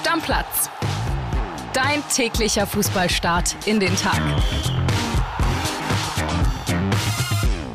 Stammplatz. 0.00 0.70
Dein 1.74 2.02
täglicher 2.08 2.66
Fußballstart 2.66 3.54
in 3.66 3.80
den 3.80 3.94
Tag. 3.96 4.18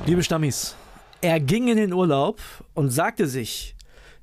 Liebe 0.08 0.24
Stammis, 0.24 0.76
er 1.22 1.40
ging 1.40 1.68
in 1.68 1.78
den 1.78 1.94
Urlaub 1.94 2.42
und 2.74 2.90
sagte 2.90 3.28
sich, 3.28 3.76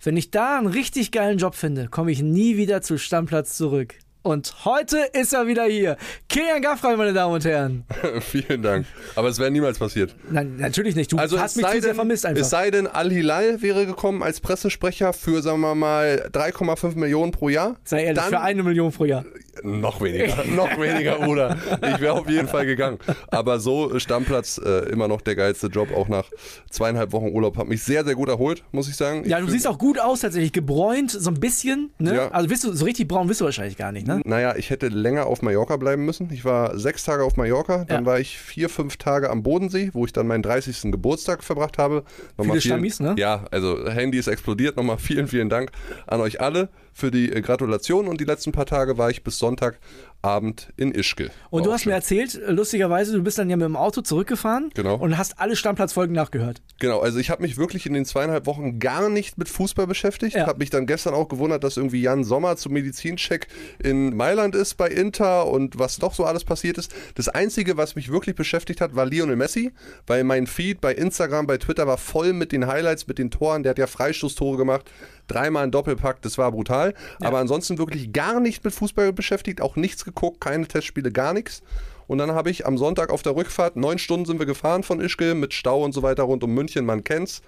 wenn 0.02 0.16
ich 0.16 0.32
da 0.32 0.58
einen 0.58 0.66
richtig 0.66 1.12
geilen 1.12 1.38
Job 1.38 1.54
finde, 1.54 1.86
komme 1.86 2.10
ich 2.10 2.22
nie 2.22 2.56
wieder 2.56 2.82
zu 2.82 2.98
Stammplatz 2.98 3.56
zurück. 3.56 3.94
Und 4.22 4.64
heute 4.64 4.98
ist 5.12 5.32
er 5.32 5.48
wieder 5.48 5.64
hier. 5.64 5.96
Kilian 6.28 6.62
Gaffrey, 6.62 6.96
meine 6.96 7.12
Damen 7.12 7.34
und 7.34 7.44
Herren. 7.44 7.84
Vielen 8.20 8.62
Dank. 8.62 8.86
Aber 9.16 9.28
es 9.28 9.40
wäre 9.40 9.50
niemals 9.50 9.78
passiert. 9.78 10.14
Nein, 10.30 10.56
natürlich 10.58 10.94
nicht. 10.94 11.10
Du 11.10 11.18
also 11.18 11.40
hast 11.40 11.56
mich 11.56 11.66
zu 11.66 11.80
sehr 11.80 11.94
vermisst 11.96 12.24
einfach. 12.24 12.40
Es 12.40 12.50
sei 12.50 12.70
denn, 12.70 12.86
Al-Hilal 12.86 13.62
wäre 13.62 13.84
gekommen 13.84 14.22
als 14.22 14.40
Pressesprecher 14.40 15.12
für, 15.12 15.42
sagen 15.42 15.60
wir 15.60 15.74
mal, 15.74 16.30
3,5 16.32 16.96
Millionen 16.96 17.32
pro 17.32 17.48
Jahr. 17.48 17.76
Sei 17.82 18.04
ehrlich, 18.04 18.22
Dann, 18.22 18.30
für 18.30 18.40
eine 18.40 18.62
Million 18.62 18.92
pro 18.92 19.06
Jahr. 19.06 19.24
Noch 19.62 20.00
weniger, 20.00 20.44
noch 20.44 20.78
weniger, 20.78 21.16
Bruder. 21.16 21.56
Ich 21.94 22.00
wäre 22.00 22.14
auf 22.14 22.28
jeden 22.28 22.48
Fall 22.48 22.66
gegangen. 22.66 22.98
Aber 23.30 23.60
so 23.60 23.98
Stammplatz, 23.98 24.58
äh, 24.64 24.88
immer 24.90 25.08
noch 25.08 25.20
der 25.20 25.34
geilste 25.36 25.68
Job, 25.68 25.88
auch 25.94 26.08
nach 26.08 26.24
zweieinhalb 26.70 27.12
Wochen 27.12 27.28
Urlaub. 27.28 27.56
Hat 27.56 27.68
mich 27.68 27.82
sehr, 27.82 28.04
sehr 28.04 28.14
gut 28.14 28.28
erholt, 28.28 28.62
muss 28.72 28.88
ich 28.88 28.96
sagen. 28.96 29.22
Ja, 29.28 29.38
ich 29.38 29.44
du 29.46 29.50
siehst 29.50 29.66
auch 29.66 29.78
gut 29.78 29.98
aus, 30.00 30.20
tatsächlich 30.20 30.52
gebräunt, 30.52 31.10
so 31.10 31.30
ein 31.30 31.40
bisschen. 31.40 31.90
Ne? 31.98 32.14
Ja. 32.16 32.28
Also 32.30 32.48
bist 32.48 32.64
du, 32.64 32.72
so 32.72 32.84
richtig 32.84 33.08
braun 33.08 33.26
bist 33.28 33.40
du 33.40 33.44
wahrscheinlich 33.44 33.76
gar 33.76 33.92
nicht, 33.92 34.06
ne? 34.06 34.20
Naja, 34.24 34.54
ich 34.56 34.70
hätte 34.70 34.88
länger 34.88 35.26
auf 35.26 35.42
Mallorca 35.42 35.76
bleiben 35.76 36.04
müssen. 36.04 36.30
Ich 36.32 36.44
war 36.44 36.78
sechs 36.78 37.04
Tage 37.04 37.24
auf 37.24 37.36
Mallorca, 37.36 37.84
dann 37.84 38.04
Ja. 38.04 38.06
war 38.10 38.20
ich 38.20 38.38
vier, 38.38 38.68
fünf 38.68 38.96
Tage 38.96 39.30
am 39.30 39.42
Bodensee, 39.42 39.90
wo 39.92 40.04
ich 40.04 40.12
dann 40.12 40.26
meinen 40.26 40.42
30. 40.42 40.90
Geburtstag 40.92 41.42
verbracht 41.44 41.78
habe. 41.78 42.04
Nochmal 42.36 42.58
Viele 42.60 42.74
Stammis, 42.74 43.00
ne? 43.00 43.14
Ja, 43.18 43.44
also 43.50 43.88
Handy 43.88 44.18
ist 44.18 44.26
explodiert. 44.26 44.76
Nochmal 44.76 44.98
vielen, 44.98 45.28
vielen 45.28 45.48
Dank 45.48 45.70
an 46.06 46.20
euch 46.20 46.40
alle 46.40 46.68
für 46.92 47.10
die 47.10 47.32
äh, 47.32 47.40
Gratulation. 47.40 48.08
Und 48.08 48.20
die 48.20 48.24
letzten 48.24 48.52
paar 48.52 48.66
Tage 48.66 48.98
war 48.98 49.10
ich 49.10 49.22
bis 49.24 49.38
Sonntagabend 49.38 50.72
in 50.76 50.92
Ischgl. 50.92 51.30
Und 51.50 51.66
du 51.66 51.72
hast 51.72 51.80
mir 51.86 51.92
schön. 51.92 51.92
erzählt, 51.92 52.34
äh, 52.34 52.50
lustigerweise, 52.52 53.12
du 53.12 53.22
bist 53.22 53.38
dann 53.38 53.50
ja 53.50 53.56
mit 53.56 53.64
dem 53.64 53.76
Auto 53.76 54.00
zurückgefahren 54.02 54.70
Genau. 54.74 54.96
und 54.96 55.16
hast 55.18 55.38
alle 55.40 55.56
Stammplatzfolgen 55.56 56.14
nachgehört. 56.14 56.62
Genau, 56.78 57.00
also 57.00 57.18
ich 57.18 57.30
habe 57.30 57.42
mich 57.42 57.56
wirklich 57.56 57.86
in 57.86 57.94
den 57.94 58.04
zweieinhalb 58.04 58.46
Wochen 58.46 58.78
gar 58.78 59.08
nicht 59.08 59.38
mit 59.38 59.48
Fußball 59.48 59.86
beschäftigt. 59.86 60.36
Ja. 60.36 60.46
Habe 60.46 60.58
mich 60.58 60.70
dann 60.70 60.86
gestern 60.86 61.14
auch 61.14 61.28
gewundert, 61.28 61.64
dass 61.64 61.76
irgendwie 61.76 62.02
Jan 62.02 62.24
Sommer 62.24 62.56
zum 62.56 62.72
Medizincheck 62.72 63.46
in 63.82 64.16
Mailand 64.16 64.54
ist 64.54 64.74
bei 64.76 64.88
Inter 64.88 65.46
und 65.48 65.78
was 65.78 65.96
doch 65.98 66.14
so 66.14 66.24
alles 66.24 66.44
passiert 66.44 66.78
ist. 66.78 66.92
Das 67.14 67.28
Einzige, 67.28 67.76
was 67.76 67.94
mich 67.96 68.10
wirklich 68.10 68.36
beschäftigt 68.36 68.80
hat, 68.80 68.94
war 68.94 69.06
Lionel 69.06 69.36
Messi, 69.36 69.72
weil 70.06 70.24
mein 70.24 70.46
Feed 70.46 70.80
bei 70.80 70.94
Instagram, 70.94 71.46
bei 71.46 71.58
Twitter 71.58 71.86
war 71.86 71.98
voll 71.98 72.32
mit 72.32 72.52
den 72.52 72.66
Highlights, 72.66 73.06
mit 73.06 73.18
den 73.18 73.30
Toren. 73.30 73.62
Der 73.62 73.70
hat 73.70 73.78
ja 73.78 73.86
Freistoßtore 73.86 74.56
gemacht, 74.56 74.90
dreimal 75.28 75.64
ein 75.64 75.70
Doppelpack, 75.70 76.22
das 76.22 76.38
war 76.38 76.52
brutal. 76.52 76.94
Aber 77.20 77.38
ansonsten 77.38 77.78
wirklich 77.78 78.12
gar 78.12 78.40
nicht 78.40 78.64
mit 78.64 78.74
Fußball 78.74 79.12
beschäftigt, 79.12 79.60
auch 79.60 79.76
nichts 79.76 80.04
geguckt, 80.04 80.40
keine 80.40 80.66
Testspiele, 80.66 81.12
gar 81.12 81.32
nichts. 81.32 81.62
Und 82.06 82.18
dann 82.18 82.32
habe 82.32 82.50
ich 82.50 82.66
am 82.66 82.76
Sonntag 82.78 83.10
auf 83.10 83.22
der 83.22 83.36
Rückfahrt, 83.36 83.76
neun 83.76 83.98
Stunden 83.98 84.26
sind 84.26 84.38
wir 84.38 84.46
gefahren 84.46 84.82
von 84.82 85.00
Ischgl 85.00 85.34
mit 85.34 85.54
Stau 85.54 85.82
und 85.82 85.92
so 85.92 86.02
weiter 86.02 86.24
rund 86.24 86.44
um 86.44 86.52
München, 86.52 86.84
man 86.84 87.04
kennt's, 87.04 87.42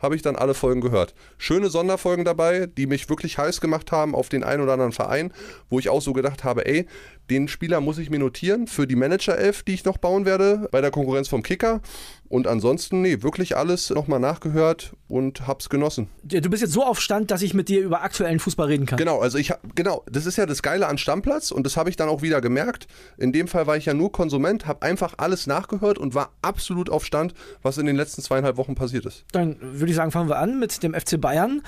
habe 0.00 0.16
ich 0.16 0.22
dann 0.22 0.36
alle 0.36 0.54
Folgen 0.54 0.80
gehört. 0.80 1.14
Schöne 1.38 1.70
Sonderfolgen 1.70 2.24
dabei, 2.24 2.66
die 2.66 2.86
mich 2.86 3.08
wirklich 3.08 3.38
heiß 3.38 3.60
gemacht 3.60 3.92
haben 3.92 4.14
auf 4.14 4.28
den 4.28 4.42
einen 4.42 4.62
oder 4.62 4.72
anderen 4.72 4.92
Verein, 4.92 5.32
wo 5.70 5.78
ich 5.78 5.88
auch 5.88 6.02
so 6.02 6.12
gedacht 6.12 6.44
habe, 6.44 6.66
ey, 6.66 6.86
den 7.30 7.48
Spieler 7.48 7.80
muss 7.80 7.98
ich 7.98 8.10
mir 8.10 8.18
notieren 8.18 8.66
für 8.66 8.86
die 8.86 8.96
Manager-Elf, 8.96 9.62
die 9.62 9.74
ich 9.74 9.84
noch 9.84 9.98
bauen 9.98 10.24
werde, 10.26 10.68
bei 10.70 10.80
der 10.80 10.90
Konkurrenz 10.90 11.28
vom 11.28 11.42
Kicker. 11.42 11.80
Und 12.28 12.46
ansonsten, 12.46 13.02
nee, 13.02 13.22
wirklich 13.22 13.56
alles 13.58 13.90
nochmal 13.90 14.18
nachgehört 14.18 14.94
und 15.06 15.46
hab's 15.46 15.68
genossen. 15.68 16.08
Du 16.22 16.48
bist 16.48 16.62
jetzt 16.62 16.72
so 16.72 16.82
auf 16.82 16.98
Stand, 16.98 17.30
dass 17.30 17.42
ich 17.42 17.52
mit 17.52 17.68
dir 17.68 17.82
über 17.82 18.02
aktuellen 18.02 18.38
Fußball 18.38 18.68
reden 18.68 18.86
kann. 18.86 18.96
Genau, 18.96 19.20
also 19.20 19.36
ich 19.36 19.50
hab, 19.50 19.60
genau, 19.76 20.02
das 20.10 20.24
ist 20.24 20.36
ja 20.36 20.46
das 20.46 20.62
Geile 20.62 20.86
an 20.88 20.96
Stammplatz 20.96 21.50
und 21.50 21.64
das 21.66 21.76
habe 21.76 21.90
ich 21.90 21.96
dann 21.96 22.08
auch 22.08 22.22
wieder 22.22 22.40
gemerkt. 22.40 22.86
In 23.18 23.32
dem 23.32 23.48
Fall 23.48 23.66
war 23.66 23.76
ich 23.76 23.84
ja 23.84 23.92
nur 23.92 24.12
Konsument, 24.12 24.66
habe 24.66 24.80
einfach 24.80 25.14
alles 25.18 25.46
nachgehört 25.46 25.98
und 25.98 26.14
war 26.14 26.32
absolut 26.40 26.88
auf 26.88 27.04
Stand, 27.04 27.34
was 27.60 27.76
in 27.76 27.84
den 27.84 27.96
letzten 27.96 28.22
zweieinhalb 28.22 28.56
Wochen 28.56 28.74
passiert 28.74 29.04
ist. 29.04 29.26
Dann 29.32 29.58
würde 29.60 29.90
ich 29.90 29.96
sagen, 29.96 30.10
fangen 30.10 30.30
wir 30.30 30.38
an 30.38 30.58
mit 30.58 30.82
dem 30.82 30.94
FC 30.94 31.20
Bayern. 31.20 31.60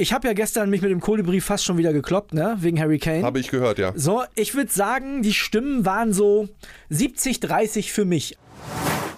Ich 0.00 0.14
habe 0.14 0.26
ja 0.26 0.32
gestern 0.32 0.70
mich 0.70 0.80
mit 0.80 0.90
dem 0.90 1.00
Kolibri 1.00 1.42
fast 1.42 1.66
schon 1.66 1.76
wieder 1.76 1.92
gekloppt, 1.92 2.32
ne? 2.32 2.56
Wegen 2.60 2.80
Harry 2.80 2.98
Kane. 2.98 3.22
Habe 3.22 3.38
ich 3.38 3.48
gehört, 3.48 3.78
ja. 3.78 3.92
So, 3.94 4.22
ich 4.34 4.54
würde 4.54 4.72
sagen, 4.72 5.20
die 5.20 5.34
Stimmen 5.34 5.84
waren 5.84 6.14
so 6.14 6.48
70-30 6.90 7.92
für 7.92 8.06
mich. 8.06 8.38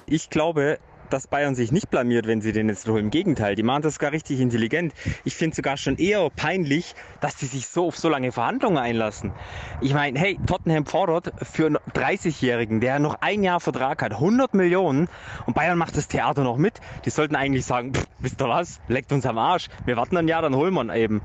Ich 0.07 0.29
glaube, 0.29 0.81
dass 1.13 1.27
Bayern 1.27 1.55
sich 1.55 1.73
nicht 1.73 1.91
blamiert, 1.91 2.27
wenn 2.27 2.41
sie 2.41 2.53
den 2.53 2.69
jetzt 2.69 2.89
holen. 2.89 3.05
Im 3.05 3.11
Gegenteil, 3.11 3.55
die 3.55 3.63
machen 3.63 3.83
das 3.83 3.99
gar 3.99 4.13
richtig 4.13 4.41
intelligent. 4.41 4.95
Ich 5.25 5.37
finde 5.37 5.55
sogar 5.55 5.77
schon 5.77 5.97
eher 5.97 6.29
peinlich, 6.31 6.95
dass 7.21 7.39
sie 7.39 7.47
sich 7.47 7.67
so 7.67 7.89
auf 7.89 7.99
so 7.99 8.09
lange 8.09 8.33
Verhandlungen 8.33 8.79
einlassen. 8.79 9.33
Ich 9.81 9.95
meine, 9.95 10.19
hey, 10.19 10.39
Tottenham 10.47 10.87
fordert 10.87 11.33
für 11.43 11.67
einen 11.67 11.79
30-Jährigen, 11.95 12.81
der 12.81 12.99
noch 12.99 13.17
ein 13.21 13.43
Jahr 13.43 13.61
Vertrag 13.61 14.03
hat, 14.03 14.13
100 14.13 14.55
Millionen 14.55 15.09
und 15.47 15.55
Bayern 15.55 15.79
macht 15.79 15.97
das 15.97 16.09
Theater 16.09 16.45
noch 16.45 16.57
mit. 16.57 16.81
Die 17.05 17.11
sollten 17.11 17.37
eigentlich 17.37 17.67
sagen, 17.67 17.93
pff, 17.95 18.07
wisst 18.19 18.41
ihr 18.41 18.49
was, 18.49 18.81
leckt 18.89 19.13
uns 19.13 19.27
am 19.27 19.39
Arsch. 19.39 19.69
Wir 19.85 19.97
warten 19.97 20.17
ein 20.17 20.29
Jahr, 20.29 20.43
dann 20.43 20.55
holen 20.55 20.75
wir 20.75 20.83
ihn 20.83 20.91
eben. 20.91 21.23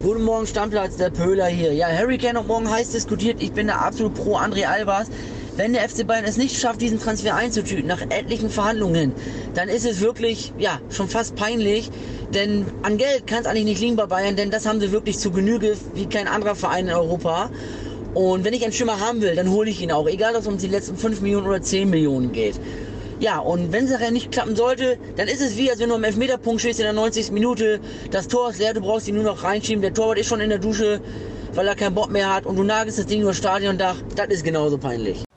Guten 0.00 0.22
Morgen, 0.22 0.46
Stammplatz, 0.46 0.96
der 0.96 1.10
Pöhler 1.10 1.46
hier. 1.46 1.74
Ja, 1.74 1.88
Harry 1.88 2.18
Kane 2.18 2.38
hat 2.38 2.46
morgen 2.46 2.70
heiß 2.70 2.92
diskutiert. 2.92 3.42
Ich 3.42 3.52
bin 3.52 3.66
da 3.66 3.78
absolut 3.78 4.14
pro 4.14 4.36
André 4.36 4.64
Albers. 4.64 5.10
Wenn 5.58 5.72
der 5.72 5.88
FC 5.88 6.06
Bayern 6.06 6.24
es 6.24 6.36
nicht 6.36 6.56
schafft, 6.56 6.80
diesen 6.80 7.00
Transfer 7.00 7.34
einzutüten, 7.34 7.88
nach 7.88 8.00
etlichen 8.00 8.48
Verhandlungen, 8.48 9.12
dann 9.54 9.68
ist 9.68 9.84
es 9.84 10.00
wirklich, 10.00 10.52
ja, 10.56 10.80
schon 10.88 11.08
fast 11.08 11.34
peinlich. 11.34 11.90
Denn 12.32 12.66
an 12.84 12.96
Geld 12.96 13.26
kann 13.26 13.40
es 13.40 13.46
eigentlich 13.46 13.64
nicht 13.64 13.80
liegen 13.80 13.96
bei 13.96 14.06
Bayern, 14.06 14.36
denn 14.36 14.52
das 14.52 14.66
haben 14.66 14.78
sie 14.78 14.92
wirklich 14.92 15.18
zu 15.18 15.32
Genüge 15.32 15.76
wie 15.94 16.06
kein 16.06 16.28
anderer 16.28 16.54
Verein 16.54 16.86
in 16.86 16.94
Europa. 16.94 17.50
Und 18.14 18.44
wenn 18.44 18.54
ich 18.54 18.62
einen 18.62 18.72
Schimmer 18.72 19.00
haben 19.00 19.20
will, 19.20 19.34
dann 19.34 19.50
hole 19.50 19.68
ich 19.68 19.82
ihn 19.82 19.90
auch. 19.90 20.06
Egal, 20.06 20.36
ob 20.36 20.42
es 20.42 20.46
um 20.46 20.58
die 20.58 20.68
letzten 20.68 20.96
5 20.96 21.22
Millionen 21.22 21.48
oder 21.48 21.60
10 21.60 21.90
Millionen 21.90 22.30
geht. 22.30 22.54
Ja, 23.18 23.40
und 23.40 23.72
wenn 23.72 23.86
es 23.86 23.90
nachher 23.90 24.12
nicht 24.12 24.30
klappen 24.30 24.54
sollte, 24.54 24.96
dann 25.16 25.26
ist 25.26 25.40
es 25.40 25.56
wie, 25.56 25.72
als 25.72 25.80
wenn 25.80 25.88
du 25.88 25.96
am 25.96 26.04
Elfmeterpunkt 26.04 26.60
stehst 26.60 26.78
in 26.78 26.84
der 26.84 26.92
90. 26.92 27.32
Minute. 27.32 27.80
Das 28.12 28.28
Tor 28.28 28.50
ist 28.50 28.60
leer, 28.60 28.74
du 28.74 28.80
brauchst 28.80 29.08
ihn 29.08 29.16
nur 29.16 29.24
noch 29.24 29.42
reinschieben. 29.42 29.82
Der 29.82 29.92
Torwart 29.92 30.18
ist 30.18 30.28
schon 30.28 30.38
in 30.38 30.50
der 30.50 30.60
Dusche, 30.60 31.00
weil 31.54 31.66
er 31.66 31.74
keinen 31.74 31.96
Bock 31.96 32.12
mehr 32.12 32.32
hat. 32.32 32.46
Und 32.46 32.54
du 32.54 32.62
nagelst 32.62 33.00
das 33.00 33.06
Ding 33.06 33.24
das 33.24 33.36
Stadiondach. 33.36 33.96
Das 34.14 34.28
ist 34.28 34.44
genauso 34.44 34.78
peinlich. 34.78 35.27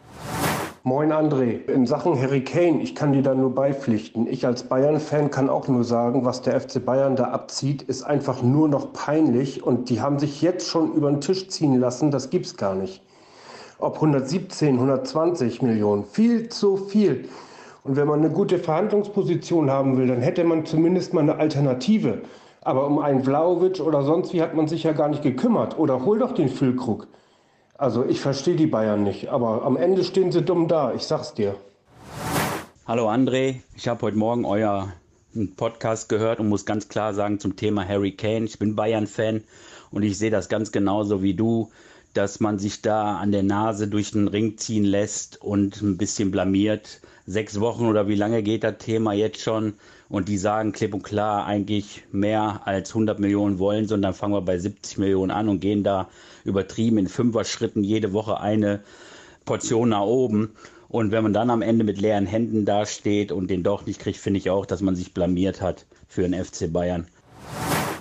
Moin 0.83 1.11
André, 1.11 1.59
in 1.67 1.85
Sachen 1.85 2.19
Harry 2.19 2.43
Kane, 2.43 2.81
ich 2.81 2.95
kann 2.95 3.13
dir 3.13 3.21
da 3.21 3.35
nur 3.35 3.53
beipflichten. 3.53 4.25
Ich 4.25 4.47
als 4.47 4.63
Bayern-Fan 4.63 5.29
kann 5.29 5.47
auch 5.47 5.67
nur 5.67 5.83
sagen, 5.83 6.25
was 6.25 6.41
der 6.41 6.59
FC 6.59 6.83
Bayern 6.83 7.15
da 7.15 7.25
abzieht, 7.25 7.83
ist 7.83 8.01
einfach 8.01 8.41
nur 8.41 8.67
noch 8.67 8.91
peinlich 8.91 9.61
und 9.61 9.91
die 9.91 10.01
haben 10.01 10.17
sich 10.17 10.41
jetzt 10.41 10.67
schon 10.67 10.91
über 10.93 11.11
den 11.11 11.21
Tisch 11.21 11.49
ziehen 11.49 11.79
lassen, 11.79 12.09
das 12.09 12.31
gibt's 12.31 12.57
gar 12.57 12.73
nicht. 12.73 13.03
Ob 13.77 13.97
117, 13.97 14.73
120 14.73 15.61
Millionen, 15.61 16.03
viel 16.03 16.49
zu 16.49 16.77
viel. 16.77 17.29
Und 17.83 17.95
wenn 17.95 18.07
man 18.07 18.21
eine 18.21 18.31
gute 18.31 18.57
Verhandlungsposition 18.57 19.69
haben 19.69 19.97
will, 19.97 20.07
dann 20.07 20.21
hätte 20.21 20.43
man 20.43 20.65
zumindest 20.65 21.13
mal 21.13 21.21
eine 21.21 21.35
Alternative. 21.35 22.23
Aber 22.61 22.87
um 22.87 22.97
einen 22.97 23.23
Vlaovic 23.23 23.81
oder 23.81 24.01
sonst 24.01 24.33
wie 24.33 24.41
hat 24.41 24.55
man 24.55 24.67
sich 24.67 24.81
ja 24.81 24.93
gar 24.93 25.09
nicht 25.09 25.21
gekümmert. 25.21 25.77
Oder 25.77 26.03
hol 26.03 26.17
doch 26.17 26.31
den 26.31 26.49
Füllkrug. 26.49 27.07
Also 27.81 28.05
ich 28.05 28.21
verstehe 28.21 28.55
die 28.55 28.67
Bayern 28.67 29.01
nicht, 29.03 29.29
aber 29.29 29.63
am 29.63 29.75
Ende 29.75 30.03
stehen 30.03 30.31
sie 30.31 30.43
dumm 30.43 30.67
da, 30.67 30.93
ich 30.93 31.01
sag's 31.01 31.33
dir. 31.33 31.55
Hallo 32.85 33.09
André, 33.09 33.61
ich 33.75 33.87
habe 33.87 34.03
heute 34.03 34.17
Morgen 34.17 34.45
euer 34.45 34.93
Podcast 35.57 36.07
gehört 36.07 36.39
und 36.39 36.47
muss 36.47 36.67
ganz 36.67 36.89
klar 36.89 37.15
sagen 37.15 37.39
zum 37.39 37.55
Thema 37.55 37.83
Harry 37.87 38.11
Kane, 38.11 38.45
ich 38.45 38.59
bin 38.59 38.75
Bayern-Fan 38.75 39.43
und 39.89 40.03
ich 40.03 40.19
sehe 40.19 40.29
das 40.29 40.47
ganz 40.47 40.71
genauso 40.71 41.23
wie 41.23 41.33
du, 41.33 41.71
dass 42.13 42.39
man 42.39 42.59
sich 42.59 42.83
da 42.83 43.17
an 43.17 43.31
der 43.31 43.41
Nase 43.41 43.87
durch 43.87 44.11
den 44.11 44.27
Ring 44.27 44.59
ziehen 44.59 44.83
lässt 44.83 45.41
und 45.41 45.81
ein 45.81 45.97
bisschen 45.97 46.29
blamiert. 46.29 47.01
Sechs 47.25 47.59
Wochen 47.59 47.87
oder 47.87 48.07
wie 48.07 48.13
lange 48.13 48.43
geht 48.43 48.63
das 48.63 48.77
Thema 48.77 49.13
jetzt 49.13 49.41
schon? 49.41 49.73
Und 50.07 50.27
die 50.27 50.37
sagen 50.37 50.71
klipp 50.71 50.93
und 50.93 51.01
klar 51.01 51.47
eigentlich 51.47 52.03
mehr 52.11 52.61
als 52.65 52.89
100 52.89 53.17
Millionen 53.17 53.57
wollen, 53.57 53.87
sondern 53.87 54.13
fangen 54.13 54.35
wir 54.35 54.41
bei 54.41 54.59
70 54.59 54.99
Millionen 54.99 55.31
an 55.31 55.49
und 55.49 55.61
gehen 55.61 55.83
da 55.83 56.09
übertrieben 56.43 56.97
in 56.97 57.07
Fünfer-Schritten 57.07 57.83
jede 57.83 58.13
Woche 58.13 58.39
eine 58.39 58.81
Portion 59.45 59.89
nach 59.89 60.01
oben. 60.01 60.53
Und 60.89 61.11
wenn 61.11 61.23
man 61.23 61.33
dann 61.33 61.49
am 61.49 61.61
Ende 61.61 61.85
mit 61.85 62.01
leeren 62.01 62.25
Händen 62.25 62.65
dasteht 62.65 63.31
und 63.31 63.49
den 63.49 63.63
doch 63.63 63.85
nicht 63.85 64.01
kriegt, 64.01 64.17
finde 64.17 64.39
ich 64.39 64.49
auch, 64.49 64.65
dass 64.65 64.81
man 64.81 64.95
sich 64.95 65.13
blamiert 65.13 65.61
hat 65.61 65.85
für 66.07 66.23
den 66.23 66.33
FC 66.33 66.71
Bayern. 66.71 67.07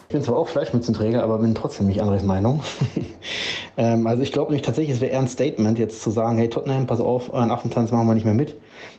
Ich 0.09 0.15
bin 0.15 0.25
zwar 0.25 0.39
auch 0.39 0.49
Fleischmützenträger, 0.49 1.23
aber 1.23 1.39
bin 1.39 1.55
trotzdem 1.55 1.87
nicht 1.87 2.01
anderes 2.01 2.25
Meinung. 2.25 2.65
ähm, 3.77 4.09
also 4.09 4.25
ich 4.25 4.33
glaube 4.33 4.53
nicht 4.53 4.65
tatsächlich, 4.65 4.97
es 4.97 5.01
wäre 5.01 5.13
eher 5.13 5.21
ein 5.21 5.29
Statement, 5.29 5.79
jetzt 5.79 6.03
zu 6.03 6.11
sagen, 6.11 6.37
hey 6.39 6.49
Tottenham, 6.49 6.89
pass 6.89 7.01
auf, 7.01 7.33
euren 7.33 7.53
Affentanz 7.53 7.93
machen 7.93 8.09
wir 8.09 8.15
nicht 8.15 8.25
mehr 8.25 8.35
mit. 8.35 8.57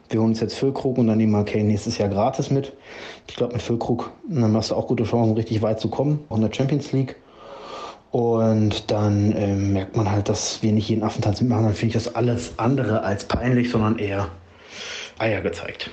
Wir 0.07 0.21
holen 0.21 0.29
uns 0.29 0.39
jetzt 0.39 0.55
Füllkrug 0.55 0.97
und 0.97 1.07
dann 1.07 1.17
nehmen 1.17 1.33
wir 1.33 1.43
Kane 1.43 1.65
nächstes 1.65 1.97
Jahr 1.97 2.07
gratis 2.07 2.49
mit. 2.49 2.71
Ich 3.27 3.35
glaube, 3.35 3.51
mit 3.51 3.61
Füllkrug 3.61 4.09
dann 4.29 4.55
hast 4.55 4.71
du 4.71 4.75
auch 4.75 4.87
gute 4.87 5.03
Chancen, 5.03 5.35
richtig 5.35 5.61
weit 5.61 5.81
zu 5.81 5.89
kommen, 5.89 6.23
auch 6.29 6.37
in 6.37 6.43
der 6.43 6.53
Champions 6.53 6.93
League. 6.93 7.17
Und 8.11 8.91
dann 8.91 9.33
ähm, 9.37 9.73
merkt 9.73 9.95
man 9.95 10.11
halt, 10.11 10.27
dass 10.27 10.61
wir 10.61 10.73
nicht 10.73 10.89
jeden 10.89 11.03
Affentanz 11.03 11.39
mitmachen. 11.39 11.65
Dann 11.65 11.73
finde 11.73 11.97
ich 11.97 12.03
das 12.03 12.13
alles 12.13 12.53
andere 12.57 13.03
als 13.03 13.23
peinlich, 13.23 13.71
sondern 13.71 13.97
eher 13.97 14.29
Eier 15.17 15.41
gezeigt. 15.41 15.89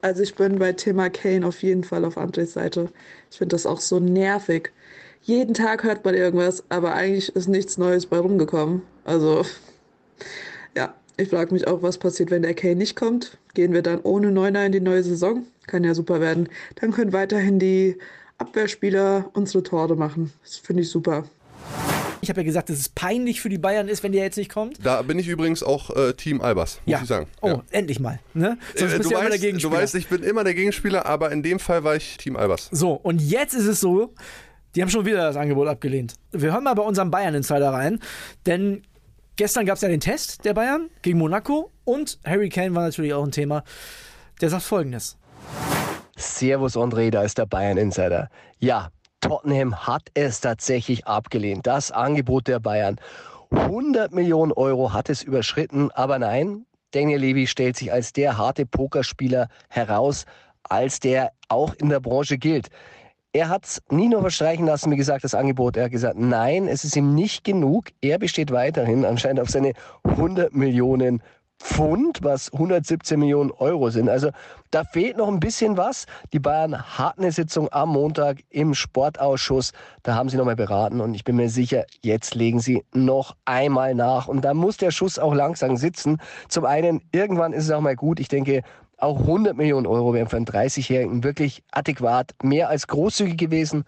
Also 0.00 0.22
ich 0.22 0.34
bin 0.34 0.58
bei 0.58 0.72
Thema 0.72 1.10
Kane 1.10 1.46
auf 1.46 1.62
jeden 1.62 1.84
Fall 1.84 2.04
auf 2.04 2.16
Andres 2.18 2.54
Seite. 2.54 2.88
Ich 3.30 3.38
finde 3.38 3.54
das 3.54 3.66
auch 3.66 3.80
so 3.80 4.00
nervig. 4.00 4.70
jeden 5.22 5.54
Tag 5.54 5.82
hört 5.82 6.04
man 6.04 6.14
irgendwas, 6.14 6.62
aber 6.68 6.94
eigentlich 6.94 7.34
ist 7.34 7.48
nichts 7.48 7.78
Neues 7.78 8.06
bei 8.06 8.18
rumgekommen. 8.18 8.82
Also, 9.04 9.44
ja, 10.76 10.94
ich 11.16 11.28
frage 11.28 11.54
mich 11.54 11.66
auch, 11.66 11.82
was 11.82 11.98
passiert, 11.98 12.30
wenn 12.30 12.42
der 12.42 12.54
Kane 12.54 12.76
nicht 12.76 12.96
kommt. 12.96 13.38
Gehen 13.54 13.72
wir 13.72 13.82
dann 13.82 14.00
ohne 14.02 14.30
Neuner 14.30 14.66
in 14.66 14.72
die 14.72 14.80
neue 14.80 15.02
Saison? 15.02 15.44
Kann 15.66 15.84
ja 15.84 15.94
super 15.94 16.20
werden. 16.20 16.48
Dann 16.76 16.92
können 16.92 17.12
weiterhin 17.12 17.58
die 17.58 17.96
Abwehrspieler 18.38 19.30
unsere 19.34 19.62
Tore 19.62 19.96
machen. 19.96 20.32
Das 20.42 20.56
finde 20.56 20.82
ich 20.82 20.90
super. 20.90 21.24
Ich 22.20 22.30
habe 22.30 22.40
ja 22.40 22.44
gesagt, 22.44 22.70
dass 22.70 22.78
es 22.78 22.88
peinlich 22.88 23.42
für 23.42 23.50
die 23.50 23.58
Bayern 23.58 23.86
ist, 23.86 24.02
wenn 24.02 24.12
der 24.12 24.22
jetzt 24.22 24.38
nicht 24.38 24.50
kommt. 24.50 24.78
Da 24.82 25.02
bin 25.02 25.18
ich 25.18 25.28
übrigens 25.28 25.62
auch 25.62 25.90
äh, 25.90 26.14
Team 26.14 26.40
Albers, 26.40 26.80
muss 26.86 26.92
ja. 26.92 27.00
ich 27.02 27.08
sagen. 27.08 27.26
Oh, 27.42 27.48
ja. 27.48 27.62
endlich 27.70 28.00
mal. 28.00 28.18
Ne? 28.32 28.56
Sonst 28.74 28.94
äh, 28.94 28.96
bist 28.96 29.10
du, 29.10 29.14
ja 29.14 29.18
weißt, 29.18 29.26
immer 29.26 29.30
der 29.30 29.38
Gegenspieler. 29.38 29.76
Du 29.76 29.82
weißt, 29.82 29.94
ich 29.96 30.08
bin 30.08 30.22
immer 30.22 30.42
der 30.42 30.54
Gegenspieler, 30.54 31.04
aber 31.04 31.30
in 31.32 31.42
dem 31.42 31.58
Fall 31.58 31.84
war 31.84 31.96
ich 31.96 32.16
Team 32.16 32.36
Albers. 32.36 32.70
So, 32.72 32.92
und 32.92 33.20
jetzt 33.20 33.52
ist 33.52 33.66
es 33.66 33.80
so, 33.80 34.14
die 34.74 34.80
haben 34.80 34.88
schon 34.88 35.04
wieder 35.04 35.18
das 35.18 35.36
Angebot 35.36 35.68
abgelehnt. 35.68 36.14
Wir 36.32 36.52
hören 36.52 36.64
mal 36.64 36.74
bei 36.74 36.82
unserem 36.82 37.10
Bayern-Insider 37.10 37.70
rein, 37.70 38.00
denn 38.46 38.82
gestern 39.36 39.66
gab 39.66 39.76
es 39.76 39.82
ja 39.82 39.88
den 39.88 40.00
Test 40.00 40.46
der 40.46 40.54
Bayern 40.54 40.88
gegen 41.02 41.18
Monaco 41.18 41.70
und 41.84 42.18
Harry 42.24 42.48
Kane 42.48 42.74
war 42.74 42.84
natürlich 42.84 43.12
auch 43.12 43.24
ein 43.24 43.32
Thema. 43.32 43.64
Der 44.40 44.48
sagt 44.48 44.62
folgendes. 44.62 45.18
Servus 46.16 46.76
André, 46.76 47.10
da 47.10 47.22
ist 47.22 47.38
der 47.38 47.46
Bayern-Insider. 47.46 48.28
Ja, 48.58 48.88
Tottenham 49.20 49.86
hat 49.86 50.02
es 50.14 50.40
tatsächlich 50.40 51.06
abgelehnt. 51.06 51.66
Das 51.66 51.90
Angebot 51.90 52.46
der 52.46 52.60
Bayern. 52.60 53.00
100 53.50 54.12
Millionen 54.12 54.52
Euro 54.52 54.92
hat 54.92 55.08
es 55.08 55.22
überschritten, 55.22 55.90
aber 55.92 56.18
nein, 56.18 56.66
Daniel 56.90 57.20
Levy 57.20 57.46
stellt 57.46 57.76
sich 57.76 57.92
als 57.92 58.12
der 58.12 58.38
harte 58.38 58.66
Pokerspieler 58.66 59.48
heraus, 59.68 60.26
als 60.62 61.00
der 61.00 61.32
auch 61.48 61.74
in 61.74 61.88
der 61.88 62.00
Branche 62.00 62.38
gilt. 62.38 62.68
Er 63.32 63.48
hat 63.48 63.64
es 63.64 63.82
nie 63.90 64.08
nur 64.08 64.20
verstreichen 64.20 64.66
lassen, 64.66 64.92
wie 64.92 64.96
gesagt, 64.96 65.24
das 65.24 65.34
Angebot. 65.34 65.76
Er 65.76 65.84
hat 65.84 65.90
gesagt, 65.90 66.16
nein, 66.16 66.68
es 66.68 66.84
ist 66.84 66.94
ihm 66.94 67.14
nicht 67.14 67.42
genug. 67.42 67.86
Er 68.00 68.18
besteht 68.18 68.52
weiterhin 68.52 69.04
anscheinend 69.04 69.40
auf 69.40 69.48
seine 69.48 69.72
100 70.04 70.54
Millionen 70.54 71.20
Pfund, 71.58 72.22
was 72.22 72.52
117 72.52 73.18
Millionen 73.18 73.50
Euro 73.50 73.90
sind. 73.90 74.08
Also 74.08 74.30
da 74.70 74.84
fehlt 74.84 75.16
noch 75.16 75.28
ein 75.28 75.40
bisschen 75.40 75.76
was. 75.76 76.06
Die 76.32 76.38
Bayern 76.38 76.80
hatten 76.98 77.22
eine 77.22 77.32
Sitzung 77.32 77.72
am 77.72 77.90
Montag 77.90 78.38
im 78.50 78.74
Sportausschuss. 78.74 79.72
Da 80.02 80.14
haben 80.14 80.28
sie 80.28 80.36
nochmal 80.36 80.56
beraten 80.56 81.00
und 81.00 81.14
ich 81.14 81.24
bin 81.24 81.36
mir 81.36 81.48
sicher, 81.48 81.84
jetzt 82.02 82.34
legen 82.34 82.60
sie 82.60 82.84
noch 82.92 83.36
einmal 83.44 83.94
nach. 83.94 84.28
Und 84.28 84.44
da 84.44 84.52
muss 84.52 84.76
der 84.76 84.90
Schuss 84.90 85.18
auch 85.18 85.34
langsam 85.34 85.76
sitzen. 85.76 86.18
Zum 86.48 86.64
einen, 86.64 87.02
irgendwann 87.12 87.52
ist 87.52 87.64
es 87.64 87.70
auch 87.70 87.80
mal 87.80 87.96
gut. 87.96 88.20
Ich 88.20 88.28
denke, 88.28 88.62
auch 88.98 89.20
100 89.20 89.56
Millionen 89.56 89.86
Euro 89.86 90.14
wären 90.14 90.28
für 90.28 90.36
einen 90.36 90.46
30-Jährigen 90.46 91.24
wirklich 91.24 91.62
adäquat, 91.72 92.32
mehr 92.42 92.68
als 92.68 92.86
großzügig 92.86 93.36
gewesen. 93.36 93.84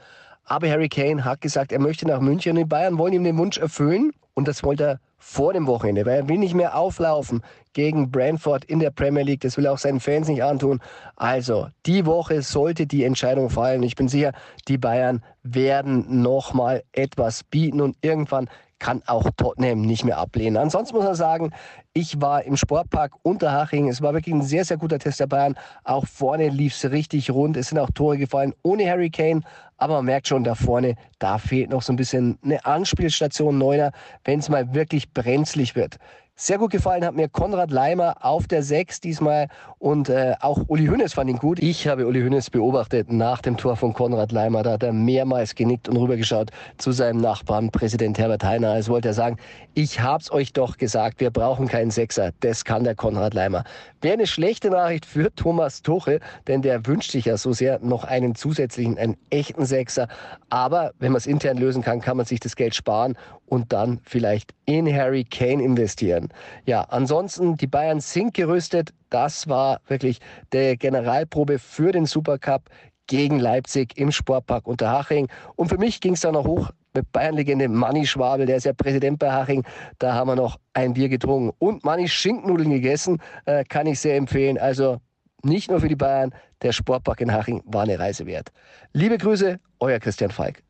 Aber 0.46 0.68
Harry 0.70 0.88
Kane 0.88 1.24
hat 1.24 1.40
gesagt, 1.40 1.72
er 1.72 1.80
möchte 1.80 2.06
nach 2.06 2.20
München 2.20 2.56
die 2.56 2.64
Bayern 2.64 2.98
wollen 2.98 3.12
ihm 3.12 3.24
den 3.24 3.36
Wunsch 3.36 3.58
erfüllen. 3.58 4.12
Und 4.34 4.46
das 4.46 4.62
wollte 4.62 4.84
er 4.84 5.00
vor 5.18 5.52
dem 5.52 5.66
Wochenende, 5.66 6.06
weil 6.06 6.18
er 6.18 6.28
will 6.28 6.38
nicht 6.38 6.54
mehr 6.54 6.76
auflaufen 6.76 7.42
gegen 7.72 8.10
Brentford 8.10 8.64
in 8.66 8.78
der 8.78 8.90
Premier 8.90 9.24
League. 9.24 9.40
Das 9.40 9.56
will 9.56 9.64
er 9.64 9.72
auch 9.72 9.78
seinen 9.78 9.98
Fans 9.98 10.28
nicht 10.28 10.44
antun. 10.44 10.80
Also, 11.16 11.68
die 11.86 12.06
Woche 12.06 12.42
sollte 12.42 12.86
die 12.86 13.02
Entscheidung 13.02 13.50
fallen. 13.50 13.82
Ich 13.82 13.96
bin 13.96 14.08
sicher, 14.08 14.32
die 14.68 14.78
Bayern 14.78 15.24
werden 15.42 16.22
nochmal 16.22 16.84
etwas 16.92 17.42
bieten 17.44 17.80
und 17.80 17.96
irgendwann 18.02 18.48
kann 18.78 19.02
auch 19.06 19.30
Tottenham 19.36 19.82
nicht 19.82 20.04
mehr 20.04 20.18
ablehnen. 20.18 20.56
Ansonsten 20.56 20.96
muss 20.96 21.04
man 21.04 21.14
sagen, 21.14 21.52
ich 21.92 22.20
war 22.20 22.44
im 22.44 22.56
Sportpark 22.56 23.12
Unterhaching. 23.22 23.88
Es 23.88 24.02
war 24.02 24.12
wirklich 24.12 24.34
ein 24.34 24.42
sehr, 24.42 24.64
sehr 24.64 24.76
guter 24.76 24.98
Test 24.98 25.20
der 25.20 25.26
Bayern. 25.26 25.56
Auch 25.84 26.06
vorne 26.06 26.48
lief 26.48 26.74
es 26.74 26.90
richtig 26.90 27.30
rund. 27.30 27.56
Es 27.56 27.68
sind 27.68 27.78
auch 27.78 27.90
Tore 27.90 28.18
gefallen 28.18 28.54
ohne 28.62 28.88
Harry 28.88 29.10
Kane. 29.10 29.40
Aber 29.78 29.94
man 29.94 30.06
merkt 30.06 30.28
schon, 30.28 30.44
da 30.44 30.54
vorne, 30.54 30.94
da 31.18 31.38
fehlt 31.38 31.70
noch 31.70 31.82
so 31.82 31.92
ein 31.92 31.96
bisschen 31.96 32.38
eine 32.42 32.64
Anspielstation 32.64 33.58
Neuner, 33.58 33.92
wenn 34.24 34.40
es 34.40 34.48
mal 34.48 34.74
wirklich 34.74 35.12
brenzlig 35.12 35.74
wird. 35.74 35.96
Sehr 36.38 36.58
gut 36.58 36.70
gefallen 36.70 37.02
hat 37.02 37.14
mir 37.14 37.30
Konrad 37.30 37.70
Leimer 37.70 38.16
auf 38.20 38.46
der 38.46 38.62
6 38.62 39.00
diesmal 39.00 39.48
und 39.78 40.10
äh, 40.10 40.34
auch 40.40 40.64
Uli 40.68 40.84
Hünnes 40.84 41.14
fand 41.14 41.30
ihn 41.30 41.38
gut. 41.38 41.58
Ich 41.60 41.88
habe 41.88 42.06
Uli 42.06 42.20
Hünnes 42.20 42.50
beobachtet 42.50 43.10
nach 43.10 43.40
dem 43.40 43.56
Tor 43.56 43.74
von 43.74 43.94
Konrad 43.94 44.32
Leimer. 44.32 44.62
Da 44.62 44.72
hat 44.72 44.82
er 44.82 44.92
mehrmals 44.92 45.54
genickt 45.54 45.88
und 45.88 45.96
rübergeschaut 45.96 46.50
zu 46.76 46.92
seinem 46.92 47.22
Nachbarn, 47.22 47.70
Präsident 47.70 48.18
Herbert 48.18 48.44
Heiner. 48.44 48.72
Also 48.72 48.92
wollte 48.92 49.08
er 49.08 49.14
sagen, 49.14 49.38
ich 49.72 50.02
hab's 50.02 50.30
euch 50.30 50.52
doch 50.52 50.76
gesagt, 50.76 51.20
wir 51.20 51.30
brauchen 51.30 51.68
keinen 51.68 51.90
Sechser. 51.90 52.32
Das 52.40 52.66
kann 52.66 52.84
der 52.84 52.94
Konrad 52.94 53.32
Leimer. 53.32 53.64
Wäre 54.02 54.14
eine 54.14 54.26
schlechte 54.26 54.68
Nachricht 54.68 55.06
für 55.06 55.34
Thomas 55.34 55.80
Tuchel, 55.80 56.20
denn 56.46 56.60
der 56.60 56.86
wünscht 56.86 57.12
sich 57.12 57.24
ja 57.24 57.38
so 57.38 57.54
sehr 57.54 57.78
noch 57.78 58.04
einen 58.04 58.34
zusätzlichen, 58.34 58.98
einen 58.98 59.16
echten 59.30 59.64
Sechser. 59.64 60.06
Aber 60.50 60.92
wenn 60.98 61.12
man 61.12 61.18
es 61.18 61.26
intern 61.26 61.56
lösen 61.56 61.82
kann, 61.82 62.02
kann 62.02 62.18
man 62.18 62.26
sich 62.26 62.40
das 62.40 62.56
Geld 62.56 62.74
sparen 62.74 63.16
und 63.46 63.72
dann 63.72 64.00
vielleicht 64.04 64.52
in 64.66 64.92
Harry 64.92 65.24
Kane 65.24 65.62
investieren. 65.62 66.25
Ja, 66.64 66.82
ansonsten, 66.82 67.56
die 67.56 67.66
Bayern 67.66 68.00
sind 68.00 68.34
gerüstet. 68.34 68.92
Das 69.10 69.48
war 69.48 69.80
wirklich 69.88 70.20
der 70.52 70.76
Generalprobe 70.76 71.58
für 71.58 71.92
den 71.92 72.06
Supercup 72.06 72.70
gegen 73.06 73.38
Leipzig 73.38 73.96
im 73.96 74.10
Sportpark 74.10 74.66
Unterhaching. 74.66 75.28
Und 75.54 75.68
für 75.68 75.78
mich 75.78 76.00
ging 76.00 76.14
es 76.14 76.20
dann 76.20 76.34
noch 76.34 76.44
hoch 76.44 76.70
mit 76.94 77.12
Bayern-Legende 77.12 77.68
Manni 77.68 78.06
Schwabel, 78.06 78.46
der 78.46 78.56
ist 78.56 78.64
ja 78.64 78.72
Präsident 78.72 79.18
bei 79.18 79.30
Haching. 79.30 79.64
Da 79.98 80.14
haben 80.14 80.28
wir 80.28 80.36
noch 80.36 80.58
ein 80.72 80.94
Bier 80.94 81.08
getrunken 81.08 81.54
und 81.58 81.84
Manni 81.84 82.08
Schinknudeln 82.08 82.70
gegessen. 82.70 83.20
Äh, 83.44 83.64
kann 83.64 83.86
ich 83.86 84.00
sehr 84.00 84.16
empfehlen. 84.16 84.58
Also 84.58 84.98
nicht 85.42 85.70
nur 85.70 85.80
für 85.80 85.88
die 85.88 85.96
Bayern, 85.96 86.34
der 86.62 86.72
Sportpark 86.72 87.20
in 87.20 87.32
Haching 87.32 87.62
war 87.66 87.82
eine 87.82 87.98
Reise 87.98 88.26
wert. 88.26 88.50
Liebe 88.92 89.18
Grüße, 89.18 89.60
euer 89.78 89.98
Christian 89.98 90.30
Falk. 90.30 90.62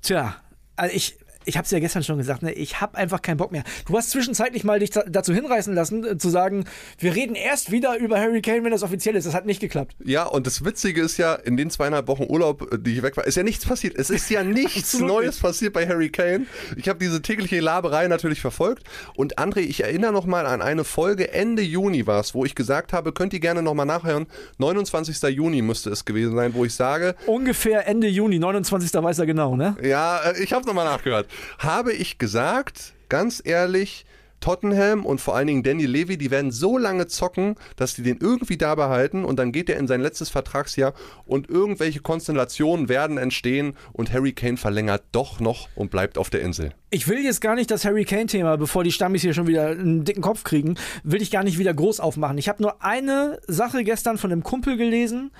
Tja, 0.00 0.36
also 0.76 0.94
ich, 0.94 1.18
ich 1.46 1.56
habe 1.56 1.64
es 1.64 1.70
ja 1.70 1.78
gestern 1.78 2.02
schon 2.02 2.18
gesagt, 2.18 2.42
ne? 2.42 2.52
ich 2.52 2.80
habe 2.80 2.98
einfach 2.98 3.22
keinen 3.22 3.38
Bock 3.38 3.50
mehr. 3.50 3.64
Du 3.86 3.96
hast 3.96 4.10
zwischenzeitlich 4.10 4.62
mal 4.62 4.78
dich 4.78 4.90
dazu 4.90 5.32
hinreißen 5.32 5.74
lassen, 5.74 6.04
äh, 6.04 6.18
zu 6.18 6.28
sagen, 6.28 6.64
wir 6.98 7.14
reden 7.14 7.34
erst 7.34 7.70
wieder 7.70 7.96
über 7.96 8.18
Harry 8.18 8.42
Kane, 8.42 8.62
wenn 8.64 8.72
das 8.72 8.82
offiziell 8.82 9.16
ist. 9.16 9.26
Das 9.26 9.34
hat 9.34 9.46
nicht 9.46 9.60
geklappt. 9.60 9.96
Ja, 10.04 10.24
und 10.24 10.46
das 10.46 10.64
Witzige 10.64 11.00
ist 11.00 11.16
ja, 11.16 11.34
in 11.34 11.56
den 11.56 11.70
zweieinhalb 11.70 12.08
Wochen 12.08 12.26
Urlaub, 12.28 12.72
äh, 12.72 12.78
die 12.78 12.94
ich 12.94 13.02
weg 13.02 13.16
war, 13.16 13.26
ist 13.26 13.36
ja 13.36 13.42
nichts 13.42 13.64
passiert. 13.64 13.96
Es 13.96 14.10
ist 14.10 14.28
ja 14.28 14.42
nichts 14.44 14.98
Neues 14.98 15.36
nicht. 15.36 15.42
passiert 15.42 15.72
bei 15.72 15.86
Harry 15.86 16.10
Kane. 16.10 16.46
Ich 16.76 16.88
habe 16.88 16.98
diese 16.98 17.22
tägliche 17.22 17.60
Laberei 17.60 18.06
natürlich 18.08 18.40
verfolgt. 18.40 18.84
Und 19.14 19.38
André, 19.38 19.60
ich 19.60 19.82
erinnere 19.82 20.12
noch 20.12 20.26
mal 20.26 20.46
an 20.46 20.60
eine 20.60 20.84
Folge 20.84 21.32
Ende 21.32 21.62
Juni 21.62 22.06
war 22.06 22.20
es, 22.20 22.34
wo 22.34 22.44
ich 22.44 22.54
gesagt 22.54 22.92
habe, 22.92 23.12
könnt 23.12 23.32
ihr 23.32 23.40
gerne 23.40 23.62
noch 23.62 23.74
mal 23.74 23.86
nachhören. 23.86 24.26
29. 24.58 25.22
Juni 25.30 25.62
müsste 25.62 25.88
es 25.90 26.04
gewesen 26.04 26.36
sein, 26.36 26.52
wo 26.52 26.66
ich 26.66 26.74
sage. 26.74 27.14
Ungefähr 27.26 27.86
Ende 27.86 28.08
Juni, 28.08 28.38
29. 28.38 28.92
weiß 28.92 29.20
er 29.20 29.26
genau, 29.26 29.56
ne? 29.56 29.76
Ja, 29.82 30.18
äh, 30.18 30.42
ich 30.42 30.52
habe 30.52 30.66
noch 30.66 30.74
mal 30.74 30.84
nachgehört 30.84 31.29
habe 31.58 31.92
ich 31.92 32.18
gesagt, 32.18 32.94
ganz 33.08 33.42
ehrlich, 33.44 34.04
Tottenham 34.40 35.04
und 35.04 35.20
vor 35.20 35.36
allen 35.36 35.46
Dingen 35.46 35.62
Danny 35.62 35.86
Levy, 35.86 36.16
die 36.16 36.30
werden 36.30 36.50
so 36.50 36.78
lange 36.78 37.06
zocken, 37.06 37.54
dass 37.76 37.94
die 37.94 38.02
den 38.02 38.18
irgendwie 38.20 38.56
da 38.56 38.74
behalten 38.74 39.24
und 39.24 39.38
dann 39.38 39.52
geht 39.52 39.68
er 39.68 39.76
in 39.76 39.86
sein 39.86 40.00
letztes 40.00 40.30
Vertragsjahr 40.30 40.94
und 41.26 41.48
irgendwelche 41.48 42.00
Konstellationen 42.00 42.88
werden 42.88 43.18
entstehen 43.18 43.74
und 43.92 44.12
Harry 44.12 44.32
Kane 44.32 44.56
verlängert 44.56 45.04
doch 45.12 45.40
noch 45.40 45.68
und 45.74 45.90
bleibt 45.90 46.18
auf 46.18 46.30
der 46.30 46.40
Insel. 46.40 46.72
Ich 46.90 47.06
will 47.06 47.22
jetzt 47.22 47.40
gar 47.40 47.54
nicht 47.54 47.70
das 47.70 47.84
Harry 47.84 48.04
Kane-Thema, 48.04 48.56
bevor 48.56 48.82
die 48.82 48.92
Stammis 48.92 49.22
hier 49.22 49.34
schon 49.34 49.46
wieder 49.46 49.68
einen 49.68 50.04
dicken 50.04 50.22
Kopf 50.22 50.42
kriegen, 50.42 50.76
will 51.04 51.22
ich 51.22 51.30
gar 51.30 51.44
nicht 51.44 51.58
wieder 51.58 51.74
groß 51.74 52.00
aufmachen. 52.00 52.38
Ich 52.38 52.48
habe 52.48 52.62
nur 52.62 52.82
eine 52.82 53.38
Sache 53.46 53.84
gestern 53.84 54.18
von 54.18 54.32
einem 54.32 54.42
Kumpel 54.42 54.76
gelesen, 54.76 55.30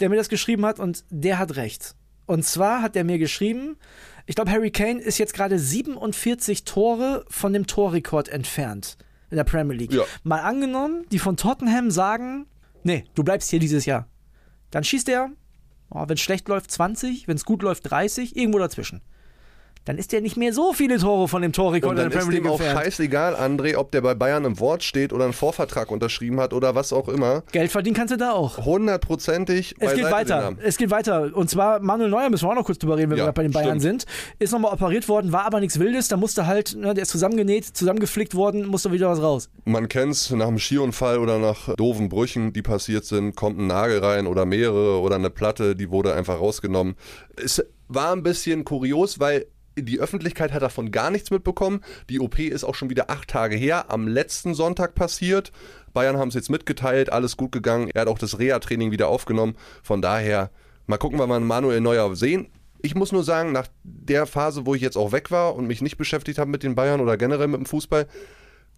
der 0.00 0.08
mir 0.08 0.16
das 0.16 0.28
geschrieben 0.28 0.64
hat 0.66 0.80
und 0.80 1.04
der 1.10 1.38
hat 1.38 1.56
recht. 1.56 1.94
Und 2.26 2.44
zwar 2.44 2.82
hat 2.82 2.96
er 2.96 3.04
mir 3.04 3.18
geschrieben, 3.18 3.76
ich 4.26 4.34
glaube, 4.34 4.50
Harry 4.50 4.70
Kane 4.70 5.00
ist 5.00 5.18
jetzt 5.18 5.34
gerade 5.34 5.58
47 5.58 6.64
Tore 6.64 7.24
von 7.28 7.52
dem 7.52 7.66
Torrekord 7.66 8.28
entfernt 8.28 8.98
in 9.30 9.36
der 9.36 9.44
Premier 9.44 9.76
League. 9.76 9.92
Ja. 9.92 10.04
Mal 10.24 10.40
angenommen, 10.40 11.06
die 11.10 11.18
von 11.18 11.36
Tottenham 11.36 11.90
sagen, 11.90 12.46
nee, 12.82 13.04
du 13.14 13.24
bleibst 13.24 13.50
hier 13.50 13.60
dieses 13.60 13.86
Jahr. 13.86 14.08
Dann 14.70 14.84
schießt 14.84 15.08
er, 15.08 15.30
oh, 15.90 16.04
wenn 16.06 16.14
es 16.14 16.20
schlecht 16.20 16.48
läuft, 16.48 16.70
20, 16.70 17.28
wenn 17.28 17.36
es 17.36 17.44
gut 17.44 17.62
läuft, 17.62 17.90
30, 17.90 18.36
irgendwo 18.36 18.58
dazwischen 18.58 19.00
dann 19.86 19.98
ist 19.98 20.12
der 20.12 20.20
nicht 20.20 20.36
mehr 20.36 20.52
so 20.52 20.72
viele 20.72 20.98
Tore 20.98 21.28
von 21.28 21.42
dem 21.42 21.52
Torrekord 21.52 21.92
in 21.98 22.10
der 22.10 22.18
Premier 22.18 22.40
League 22.40 22.52
ist 22.52 22.58
dem 22.58 22.66
auch 22.66 22.72
scheißegal, 22.82 23.36
André, 23.36 23.76
ob 23.76 23.92
der 23.92 24.00
bei 24.00 24.14
Bayern 24.14 24.44
im 24.44 24.58
Wort 24.58 24.82
steht 24.82 25.12
oder 25.12 25.24
einen 25.24 25.32
Vorvertrag 25.32 25.92
unterschrieben 25.92 26.40
hat 26.40 26.52
oder 26.52 26.74
was 26.74 26.92
auch 26.92 27.08
immer. 27.08 27.44
Geld 27.52 27.70
verdienen 27.70 27.94
kannst 27.94 28.12
du 28.12 28.18
da 28.18 28.32
auch. 28.32 28.64
Hundertprozentig. 28.64 29.76
Es 29.78 29.94
geht 29.94 30.10
weiter. 30.10 30.54
Es 30.62 30.76
geht 30.76 30.90
weiter. 30.90 31.30
Und 31.34 31.48
zwar 31.48 31.78
Manuel 31.78 32.10
Neuer 32.10 32.28
müssen 32.30 32.44
wir 32.46 32.50
auch 32.50 32.56
noch 32.56 32.64
kurz 32.64 32.78
drüber 32.78 32.96
reden, 32.96 33.12
wenn 33.12 33.18
ja, 33.18 33.26
wir 33.26 33.32
bei 33.32 33.44
den 33.44 33.52
Bayern 33.52 33.80
stimmt. 33.80 34.02
sind. 34.02 34.06
Ist 34.40 34.52
nochmal 34.52 34.72
operiert 34.72 35.08
worden, 35.08 35.30
war 35.30 35.44
aber 35.44 35.60
nichts 35.60 35.78
Wildes. 35.78 36.08
Da 36.08 36.16
musste 36.16 36.48
halt, 36.48 36.74
ne, 36.74 36.92
der 36.92 37.02
ist 37.02 37.10
zusammengenäht, 37.10 37.64
zusammengeflickt 37.64 38.34
worden, 38.34 38.66
musste 38.66 38.90
wieder 38.90 39.08
was 39.08 39.22
raus. 39.22 39.48
Man 39.64 39.88
kennt 39.88 40.12
es 40.14 40.30
nach 40.30 40.48
einem 40.48 40.58
Skiunfall 40.58 41.18
oder 41.18 41.38
nach 41.38 41.74
doofen 41.76 42.08
Brüchen, 42.08 42.52
die 42.52 42.62
passiert 42.62 43.04
sind, 43.04 43.36
kommt 43.36 43.60
ein 43.60 43.68
Nagel 43.68 44.00
rein 44.00 44.26
oder 44.26 44.46
mehrere 44.46 45.00
oder 45.00 45.14
eine 45.14 45.30
Platte, 45.30 45.76
die 45.76 45.90
wurde 45.90 46.14
einfach 46.14 46.40
rausgenommen. 46.40 46.96
Es 47.36 47.64
war 47.88 48.12
ein 48.12 48.24
bisschen 48.24 48.64
kurios, 48.64 49.20
weil 49.20 49.46
die 49.76 50.00
Öffentlichkeit 50.00 50.52
hat 50.52 50.62
davon 50.62 50.90
gar 50.90 51.10
nichts 51.10 51.30
mitbekommen. 51.30 51.82
Die 52.08 52.20
OP 52.20 52.38
ist 52.38 52.64
auch 52.64 52.74
schon 52.74 52.90
wieder 52.90 53.10
acht 53.10 53.28
Tage 53.28 53.56
her, 53.56 53.90
am 53.90 54.08
letzten 54.08 54.54
Sonntag 54.54 54.94
passiert. 54.94 55.52
Bayern 55.92 56.16
haben 56.16 56.28
es 56.28 56.34
jetzt 56.34 56.50
mitgeteilt, 56.50 57.10
alles 57.12 57.36
gut 57.36 57.52
gegangen. 57.52 57.90
Er 57.92 58.02
hat 58.02 58.08
auch 58.08 58.18
das 58.18 58.38
Reha-Training 58.38 58.90
wieder 58.90 59.08
aufgenommen. 59.08 59.56
Von 59.82 60.02
daher, 60.02 60.50
mal 60.86 60.98
gucken, 60.98 61.18
wann 61.18 61.28
wir 61.28 61.40
Manuel 61.40 61.80
Neuer 61.80 62.14
sehen. 62.16 62.48
Ich 62.82 62.94
muss 62.94 63.12
nur 63.12 63.24
sagen, 63.24 63.52
nach 63.52 63.68
der 63.82 64.26
Phase, 64.26 64.66
wo 64.66 64.74
ich 64.74 64.82
jetzt 64.82 64.96
auch 64.96 65.12
weg 65.12 65.30
war 65.30 65.54
und 65.54 65.66
mich 65.66 65.82
nicht 65.82 65.96
beschäftigt 65.96 66.38
habe 66.38 66.50
mit 66.50 66.62
den 66.62 66.74
Bayern 66.74 67.00
oder 67.00 67.16
generell 67.16 67.48
mit 67.48 67.58
dem 67.58 67.66
Fußball, 67.66 68.06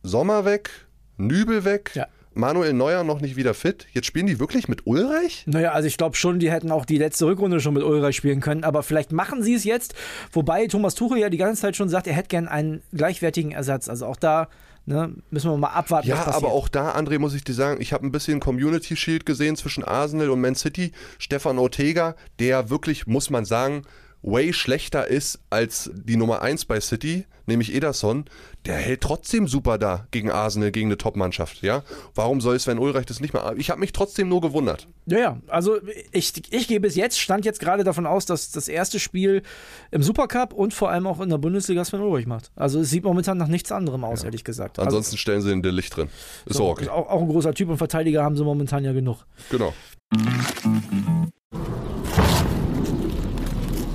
Sommer 0.02 0.44
weg, 0.44 0.70
Nübel 1.16 1.64
weg, 1.64 1.92
Ja. 1.94 2.06
Manuel 2.38 2.72
Neuer 2.72 3.02
noch 3.02 3.20
nicht 3.20 3.36
wieder 3.36 3.52
fit. 3.52 3.86
Jetzt 3.92 4.06
spielen 4.06 4.26
die 4.26 4.38
wirklich 4.38 4.68
mit 4.68 4.86
Ulreich? 4.86 5.42
Naja, 5.46 5.72
also 5.72 5.88
ich 5.88 5.96
glaube 5.96 6.16
schon, 6.16 6.38
die 6.38 6.50
hätten 6.50 6.70
auch 6.70 6.84
die 6.84 6.96
letzte 6.96 7.26
Rückrunde 7.26 7.60
schon 7.60 7.74
mit 7.74 7.82
Ulreich 7.82 8.16
spielen 8.16 8.40
können, 8.40 8.62
aber 8.62 8.82
vielleicht 8.82 9.10
machen 9.12 9.42
sie 9.42 9.54
es 9.54 9.64
jetzt. 9.64 9.94
Wobei 10.32 10.68
Thomas 10.68 10.94
Tuchel 10.94 11.18
ja 11.18 11.30
die 11.30 11.36
ganze 11.36 11.60
Zeit 11.60 11.76
schon 11.76 11.88
sagt, 11.88 12.06
er 12.06 12.14
hätte 12.14 12.28
gern 12.28 12.46
einen 12.46 12.82
gleichwertigen 12.92 13.50
Ersatz. 13.50 13.88
Also 13.88 14.06
auch 14.06 14.16
da 14.16 14.48
ne, 14.86 15.12
müssen 15.30 15.50
wir 15.50 15.56
mal 15.56 15.68
abwarten, 15.68 16.08
Ja, 16.08 16.26
aber 16.28 16.52
auch 16.52 16.68
da, 16.68 16.92
André, 16.92 17.18
muss 17.18 17.34
ich 17.34 17.42
dir 17.42 17.54
sagen, 17.54 17.80
ich 17.80 17.92
habe 17.92 18.06
ein 18.06 18.12
bisschen 18.12 18.38
Community 18.38 18.96
Shield 18.96 19.26
gesehen 19.26 19.56
zwischen 19.56 19.82
Arsenal 19.82 20.30
und 20.30 20.40
Man 20.40 20.54
City. 20.54 20.92
Stefan 21.18 21.58
Ortega, 21.58 22.14
der 22.38 22.70
wirklich, 22.70 23.06
muss 23.06 23.30
man 23.30 23.44
sagen, 23.44 23.82
way 24.22 24.52
schlechter 24.52 25.06
ist 25.06 25.40
als 25.50 25.90
die 25.94 26.16
Nummer 26.16 26.42
1 26.42 26.64
bei 26.64 26.80
City, 26.80 27.24
nämlich 27.46 27.74
Ederson, 27.74 28.26
der 28.66 28.76
hält 28.76 29.00
trotzdem 29.00 29.48
super 29.48 29.78
da 29.78 30.06
gegen 30.10 30.30
Arsenal, 30.30 30.70
gegen 30.70 30.88
eine 30.88 30.98
Top-Mannschaft. 30.98 31.62
Ja? 31.62 31.82
Warum 32.14 32.40
soll 32.40 32.58
Sven 32.58 32.78
Ulreich 32.78 33.06
das 33.06 33.20
nicht 33.20 33.32
mal? 33.32 33.58
Ich 33.58 33.70
habe 33.70 33.80
mich 33.80 33.92
trotzdem 33.92 34.28
nur 34.28 34.40
gewundert. 34.40 34.86
Ja, 35.06 35.18
ja, 35.18 35.40
also 35.48 35.78
ich, 36.12 36.32
ich 36.52 36.68
gehe 36.68 36.80
bis 36.80 36.94
jetzt, 36.94 37.18
stand 37.18 37.44
jetzt 37.44 37.60
gerade 37.60 37.84
davon 37.84 38.06
aus, 38.06 38.26
dass 38.26 38.50
das 38.50 38.68
erste 38.68 39.00
Spiel 39.00 39.42
im 39.90 40.02
Supercup 40.02 40.52
und 40.52 40.74
vor 40.74 40.90
allem 40.90 41.06
auch 41.06 41.20
in 41.20 41.30
der 41.30 41.38
Bundesliga 41.38 41.84
Sven 41.84 42.00
Ulrich 42.00 42.26
macht. 42.26 42.50
Also 42.54 42.80
es 42.80 42.90
sieht 42.90 43.04
momentan 43.04 43.38
nach 43.38 43.48
nichts 43.48 43.72
anderem 43.72 44.04
aus, 44.04 44.24
ehrlich 44.24 44.44
gesagt. 44.44 44.78
Also, 44.78 44.88
Ansonsten 44.88 45.16
stellen 45.16 45.40
sie 45.40 45.48
den 45.48 45.62
De 45.62 45.72
Licht 45.72 45.96
drin. 45.96 46.08
Ist 46.44 46.56
so, 46.56 46.64
auch 46.64 46.72
okay. 46.72 46.88
auch, 46.88 47.08
auch 47.08 47.22
ein 47.22 47.28
großer 47.28 47.54
Typ 47.54 47.70
und 47.70 47.78
Verteidiger 47.78 48.22
haben 48.22 48.36
sie 48.36 48.44
momentan 48.44 48.84
ja 48.84 48.92
genug. 48.92 49.24
Genau. 49.50 49.72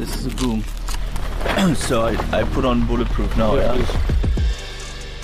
This 0.03 0.17
is 0.17 0.25
a 0.25 0.36
boom. 0.36 0.62
so 1.75 2.01
I, 2.01 2.17
I 2.33 2.43
put 2.43 2.65
on 2.65 2.86
bulletproof 2.86 3.38
now, 3.38 3.55
yeah. 3.55 3.74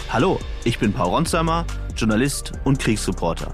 Hallo, 0.07 0.39
ich 0.63 0.79
bin 0.79 0.93
Paul 0.93 1.09
Ronsheimer, 1.09 1.65
Journalist 1.97 2.53
und 2.63 2.79
Kriegsreporter. 2.79 3.53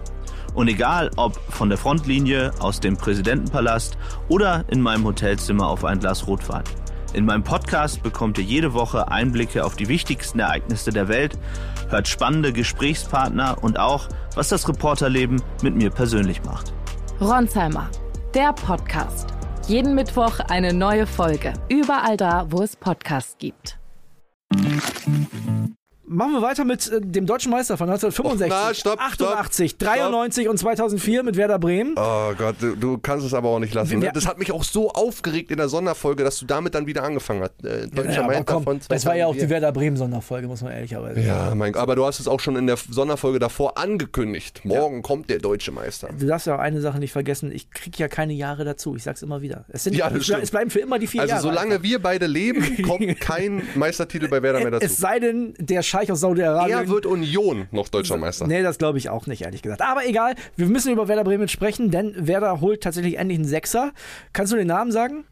Und 0.53 0.67
egal 0.67 1.09
ob 1.15 1.35
von 1.51 1.69
der 1.69 1.79
Frontlinie, 1.79 2.51
aus 2.59 2.79
dem 2.79 2.95
Präsidentenpalast 2.95 3.97
oder 4.27 4.65
in 4.67 4.81
meinem 4.81 5.03
Hotelzimmer 5.03 5.67
auf 5.67 5.83
ein 5.83 5.97
Glas 5.97 6.27
Rotwein. 6.27 6.63
In 7.13 7.25
meinem 7.25 7.43
Podcast 7.43 8.03
bekommt 8.03 8.37
ihr 8.37 8.43
jede 8.43 8.75
Woche 8.75 9.07
Einblicke 9.07 9.65
auf 9.65 9.75
die 9.75 9.87
wichtigsten 9.87 10.37
Ereignisse 10.37 10.91
der 10.91 11.07
Welt, 11.07 11.39
hört 11.89 12.07
spannende 12.07 12.53
Gesprächspartner 12.53 13.63
und 13.63 13.79
auch, 13.79 14.09
was 14.35 14.49
das 14.49 14.69
Reporterleben 14.69 15.41
mit 15.63 15.75
mir 15.75 15.89
persönlich 15.89 16.43
macht. 16.43 16.71
Ronsheimer, 17.19 17.89
der 18.35 18.53
Podcast. 18.53 19.34
Jeden 19.67 19.95
Mittwoch 19.95 20.39
eine 20.41 20.73
neue 20.73 21.07
Folge. 21.07 21.53
Überall 21.69 22.17
da, 22.17 22.45
wo 22.51 22.61
es 22.61 22.75
Podcasts 22.75 23.35
gibt. 23.39 23.79
Machen 26.07 26.33
wir 26.33 26.41
weiter 26.41 26.65
mit 26.65 26.91
äh, 26.91 27.01
dem 27.01 27.25
deutschen 27.25 27.51
Meister 27.51 27.77
von 27.77 27.89
1965, 27.89 28.51
Och, 28.51 28.67
na, 28.67 28.73
stopp, 28.73 28.99
88, 28.99 29.71
stopp, 29.71 29.87
93 29.87 30.47
und 30.49 30.57
2004 30.57 31.23
mit 31.23 31.35
Werder 31.35 31.57
Bremen. 31.59 31.95
Oh 31.97 32.31
Gott, 32.37 32.55
du, 32.59 32.75
du 32.75 32.97
kannst 32.97 33.25
es 33.25 33.33
aber 33.33 33.49
auch 33.49 33.59
nicht 33.59 33.73
lassen. 33.73 33.99
Ne? 33.99 34.11
Das 34.13 34.27
hat 34.27 34.37
mich 34.37 34.51
auch 34.51 34.63
so 34.63 34.91
aufgeregt 34.91 35.51
in 35.51 35.57
der 35.57 35.67
Sonderfolge, 35.69 36.23
dass 36.23 36.37
du 36.39 36.45
damit 36.45 36.75
dann 36.75 36.85
wieder 36.85 37.03
angefangen 37.03 37.41
hast. 37.41 37.63
Äh, 37.65 37.87
Deutscher 37.87 38.11
Ja, 38.21 38.27
Meister 38.27 38.43
komm, 38.45 38.63
von 38.63 38.79
das 38.87 39.05
war 39.05 39.15
ja 39.15 39.25
auch 39.25 39.33
die 39.33 39.39
2004. 39.39 39.49
Werder 39.49 39.71
Bremen 39.71 39.97
Sonderfolge, 39.97 40.47
muss 40.47 40.61
man 40.61 40.73
ehrlicherweise 40.73 41.15
sagen. 41.15 41.27
Ja, 41.27 41.55
mein 41.55 41.73
Gott, 41.73 41.81
aber 41.81 41.95
du 41.95 42.05
hast 42.05 42.19
es 42.19 42.27
auch 42.27 42.39
schon 42.39 42.55
in 42.55 42.67
der 42.67 42.77
Sonderfolge 42.77 43.39
davor 43.39 43.77
angekündigt. 43.77 44.61
Morgen 44.63 45.01
kommt 45.01 45.29
der 45.29 45.39
deutsche 45.39 45.71
Meister. 45.71 46.09
Du 46.17 46.25
darfst 46.27 46.47
ja 46.47 46.55
auch 46.55 46.59
eine 46.59 46.81
Sache 46.81 46.99
nicht 46.99 47.11
vergessen, 47.13 47.51
ich 47.51 47.71
kriege 47.71 47.97
ja 47.97 48.07
keine 48.07 48.33
Jahre 48.33 48.63
dazu, 48.63 48.95
ich 48.95 49.03
sag's 49.03 49.21
immer 49.23 49.41
wieder. 49.41 49.65
Es, 49.69 49.83
sind, 49.85 49.95
Ja, 49.95 50.09
es, 50.09 50.29
es 50.29 50.51
bleiben 50.51 50.69
für 50.69 50.79
immer 50.79 50.99
die 50.99 51.07
vier 51.07 51.21
Also 51.21 51.31
Jahre. 51.31 51.41
solange 51.43 51.81
wir 51.83 51.99
beide 51.99 52.27
leben, 52.27 52.83
kommt 52.83 53.05
kein 53.19 53.63
Meistertitel 53.75 54.27
bei 54.27 54.41
Werder 54.43 54.59
mehr 54.59 54.71
dazu. 54.71 54.85
es 54.85 54.97
sei 54.97 55.19
denn, 55.19 55.53
der 55.57 55.81
Scheich 55.95 56.11
aus 56.11 56.19
Saudi-Arabien. 56.19 56.77
Er 56.77 56.89
wird 56.89 57.05
Union 57.05 57.67
noch 57.71 57.87
deutscher 57.87 58.17
Meister. 58.17 58.47
Nee, 58.47 58.61
das 58.63 58.77
glaube 58.77 58.97
ich 58.97 59.09
auch 59.09 59.27
nicht, 59.27 59.43
ehrlich 59.43 59.61
gesagt. 59.61 59.81
Aber 59.81 60.05
egal, 60.05 60.35
wir 60.57 60.65
müssen 60.67 60.91
über 60.91 61.07
Werder 61.07 61.23
Bremen 61.23 61.47
sprechen, 61.47 61.89
denn 61.89 62.13
Werder 62.27 62.59
holt 62.59 62.81
tatsächlich 62.81 63.17
endlich 63.17 63.39
einen 63.39 63.47
Sechser. 63.47 63.93
Kannst 64.33 64.51
du 64.51 64.57
den 64.57 64.67
Namen 64.67 64.91
sagen? 64.91 65.23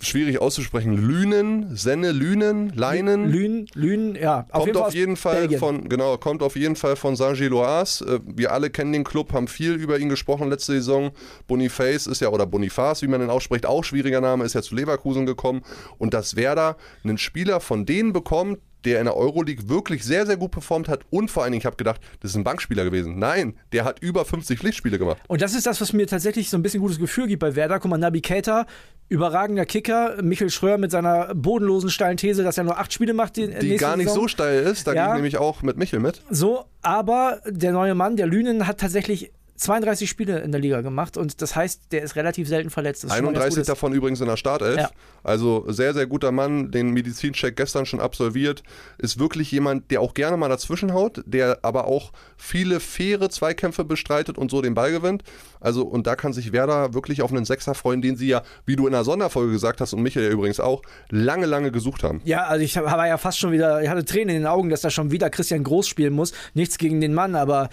Schwierig 0.00 0.40
auszusprechen. 0.40 0.96
Lünen, 0.96 1.76
Senne, 1.76 2.12
Lünen, 2.12 2.70
Leinen. 2.70 3.28
Lünen, 3.28 3.66
Lünen, 3.74 4.14
ja. 4.14 4.46
Kommt 4.50 4.74
auf 4.78 4.86
aus 4.86 4.94
jeden 4.94 5.16
Fall 5.16 5.40
Belgien. 5.40 5.58
von, 5.58 5.88
genau, 5.90 6.16
kommt 6.16 6.42
auf 6.42 6.56
jeden 6.56 6.74
Fall 6.74 6.96
von 6.96 7.16
Saint-Gilloise. 7.16 8.02
Äh, 8.02 8.20
Wir 8.24 8.52
alle 8.52 8.70
kennen 8.70 8.94
den 8.94 9.04
Club, 9.04 9.34
haben 9.34 9.48
viel 9.48 9.74
über 9.74 9.98
ihn 9.98 10.08
gesprochen 10.08 10.48
letzte 10.48 10.72
Saison. 10.72 11.10
Boniface 11.48 12.06
ist 12.06 12.22
ja, 12.22 12.30
oder 12.30 12.46
Boniface, 12.46 13.02
wie 13.02 13.08
man 13.08 13.20
ihn 13.20 13.28
ausspricht, 13.28 13.66
auch 13.66 13.84
schwieriger 13.84 14.22
Name, 14.22 14.44
ist 14.44 14.54
ja 14.54 14.62
zu 14.62 14.74
Leverkusen 14.74 15.26
gekommen. 15.26 15.60
Und 15.98 16.14
dass 16.14 16.34
Werder 16.34 16.78
einen 17.04 17.18
Spieler 17.18 17.60
von 17.60 17.84
denen 17.84 18.14
bekommt, 18.14 18.58
der 18.84 18.98
in 19.00 19.04
der 19.06 19.16
Euroleague 19.16 19.68
wirklich 19.68 20.04
sehr, 20.04 20.26
sehr 20.26 20.36
gut 20.36 20.50
performt 20.50 20.88
hat 20.88 21.00
und 21.10 21.30
vor 21.30 21.42
allen 21.42 21.52
Dingen, 21.52 21.60
ich 21.60 21.66
habe 21.66 21.76
gedacht, 21.76 22.00
das 22.20 22.32
ist 22.32 22.36
ein 22.36 22.44
Bankspieler 22.44 22.84
gewesen. 22.84 23.18
Nein, 23.18 23.54
der 23.72 23.84
hat 23.84 24.00
über 24.00 24.24
50 24.24 24.58
Pflichtspiele 24.58 24.98
gemacht. 24.98 25.18
Und 25.28 25.42
das 25.42 25.54
ist 25.54 25.66
das, 25.66 25.80
was 25.80 25.92
mir 25.92 26.06
tatsächlich 26.06 26.50
so 26.50 26.56
ein 26.56 26.62
bisschen 26.62 26.80
gutes 26.80 26.98
Gefühl 26.98 27.26
gibt 27.26 27.40
bei 27.40 27.54
Werder. 27.56 27.78
Guck 27.80 27.90
mal, 27.90 27.98
Nabi 27.98 28.20
Keita, 28.20 28.66
überragender 29.08 29.66
Kicker. 29.66 30.22
Michel 30.22 30.50
Schröer 30.50 30.78
mit 30.78 30.90
seiner 30.90 31.34
bodenlosen, 31.34 31.90
steilen 31.90 32.16
These, 32.16 32.42
dass 32.42 32.58
er 32.58 32.64
nur 32.64 32.78
acht 32.78 32.92
Spiele 32.92 33.14
macht. 33.14 33.36
Die, 33.36 33.48
Die 33.48 33.76
gar 33.76 33.96
nicht 33.96 34.08
Saison. 34.08 34.22
so 34.22 34.28
steil 34.28 34.62
ist, 34.62 34.86
da 34.86 34.92
Ja. 34.94 35.04
gehe 35.06 35.12
ich 35.12 35.16
nämlich 35.16 35.36
auch 35.38 35.62
mit 35.62 35.76
Michel 35.76 36.00
mit. 36.00 36.22
So, 36.30 36.64
aber 36.82 37.40
der 37.46 37.72
neue 37.72 37.94
Mann, 37.94 38.16
der 38.16 38.26
Lünen, 38.26 38.66
hat 38.66 38.78
tatsächlich 38.78 39.32
32 39.62 40.08
Spiele 40.08 40.40
in 40.40 40.52
der 40.52 40.60
Liga 40.60 40.80
gemacht 40.80 41.16
und 41.16 41.40
das 41.40 41.54
heißt, 41.56 41.92
der 41.92 42.02
ist 42.02 42.16
relativ 42.16 42.48
selten 42.48 42.70
verletzt. 42.70 43.04
Das 43.04 43.10
ist 43.10 43.16
schon 43.16 43.24
mal 43.24 43.32
ganz 43.32 43.44
31 43.44 43.56
Gutes. 43.56 43.66
davon 43.66 43.92
übrigens 43.92 44.20
in 44.20 44.26
der 44.26 44.36
Startelf. 44.36 44.78
Ja. 44.78 44.90
Also 45.22 45.64
sehr, 45.68 45.94
sehr 45.94 46.06
guter 46.06 46.32
Mann, 46.32 46.70
den 46.70 46.90
Medizincheck 46.90 47.56
gestern 47.56 47.86
schon 47.86 48.00
absolviert. 48.00 48.62
Ist 48.98 49.18
wirklich 49.18 49.52
jemand, 49.52 49.90
der 49.90 50.00
auch 50.00 50.14
gerne 50.14 50.36
mal 50.36 50.48
dazwischen 50.48 50.92
haut, 50.92 51.22
der 51.26 51.60
aber 51.62 51.86
auch 51.86 52.12
viele 52.36 52.80
faire 52.80 53.30
Zweikämpfe 53.30 53.84
bestreitet 53.84 54.38
und 54.38 54.50
so 54.50 54.62
den 54.62 54.74
Ball 54.74 54.90
gewinnt. 54.90 55.22
Also 55.60 55.84
und 55.84 56.06
da 56.06 56.16
kann 56.16 56.32
sich 56.32 56.52
Werder 56.52 56.92
wirklich 56.92 57.22
auf 57.22 57.30
einen 57.30 57.44
Sechser 57.44 57.74
freuen, 57.74 58.02
den 58.02 58.16
sie 58.16 58.26
ja, 58.26 58.42
wie 58.66 58.76
du 58.76 58.86
in 58.86 58.92
der 58.92 59.04
Sonderfolge 59.04 59.52
gesagt 59.52 59.80
hast 59.80 59.92
und 59.92 60.02
Michael 60.02 60.26
ja 60.26 60.32
übrigens 60.32 60.58
auch, 60.58 60.82
lange, 61.10 61.46
lange 61.46 61.70
gesucht 61.70 62.02
haben. 62.02 62.20
Ja, 62.24 62.44
also 62.44 62.64
ich 62.64 62.76
war 62.76 63.06
ja 63.06 63.16
fast 63.16 63.38
schon 63.38 63.52
wieder, 63.52 63.82
ich 63.82 63.88
hatte 63.88 64.04
Tränen 64.04 64.30
in 64.30 64.42
den 64.42 64.46
Augen, 64.46 64.70
dass 64.70 64.80
da 64.80 64.90
schon 64.90 65.10
wieder 65.10 65.30
Christian 65.30 65.62
Groß 65.62 65.86
spielen 65.86 66.12
muss. 66.12 66.32
Nichts 66.54 66.78
gegen 66.78 67.00
den 67.00 67.14
Mann, 67.14 67.36
aber 67.36 67.68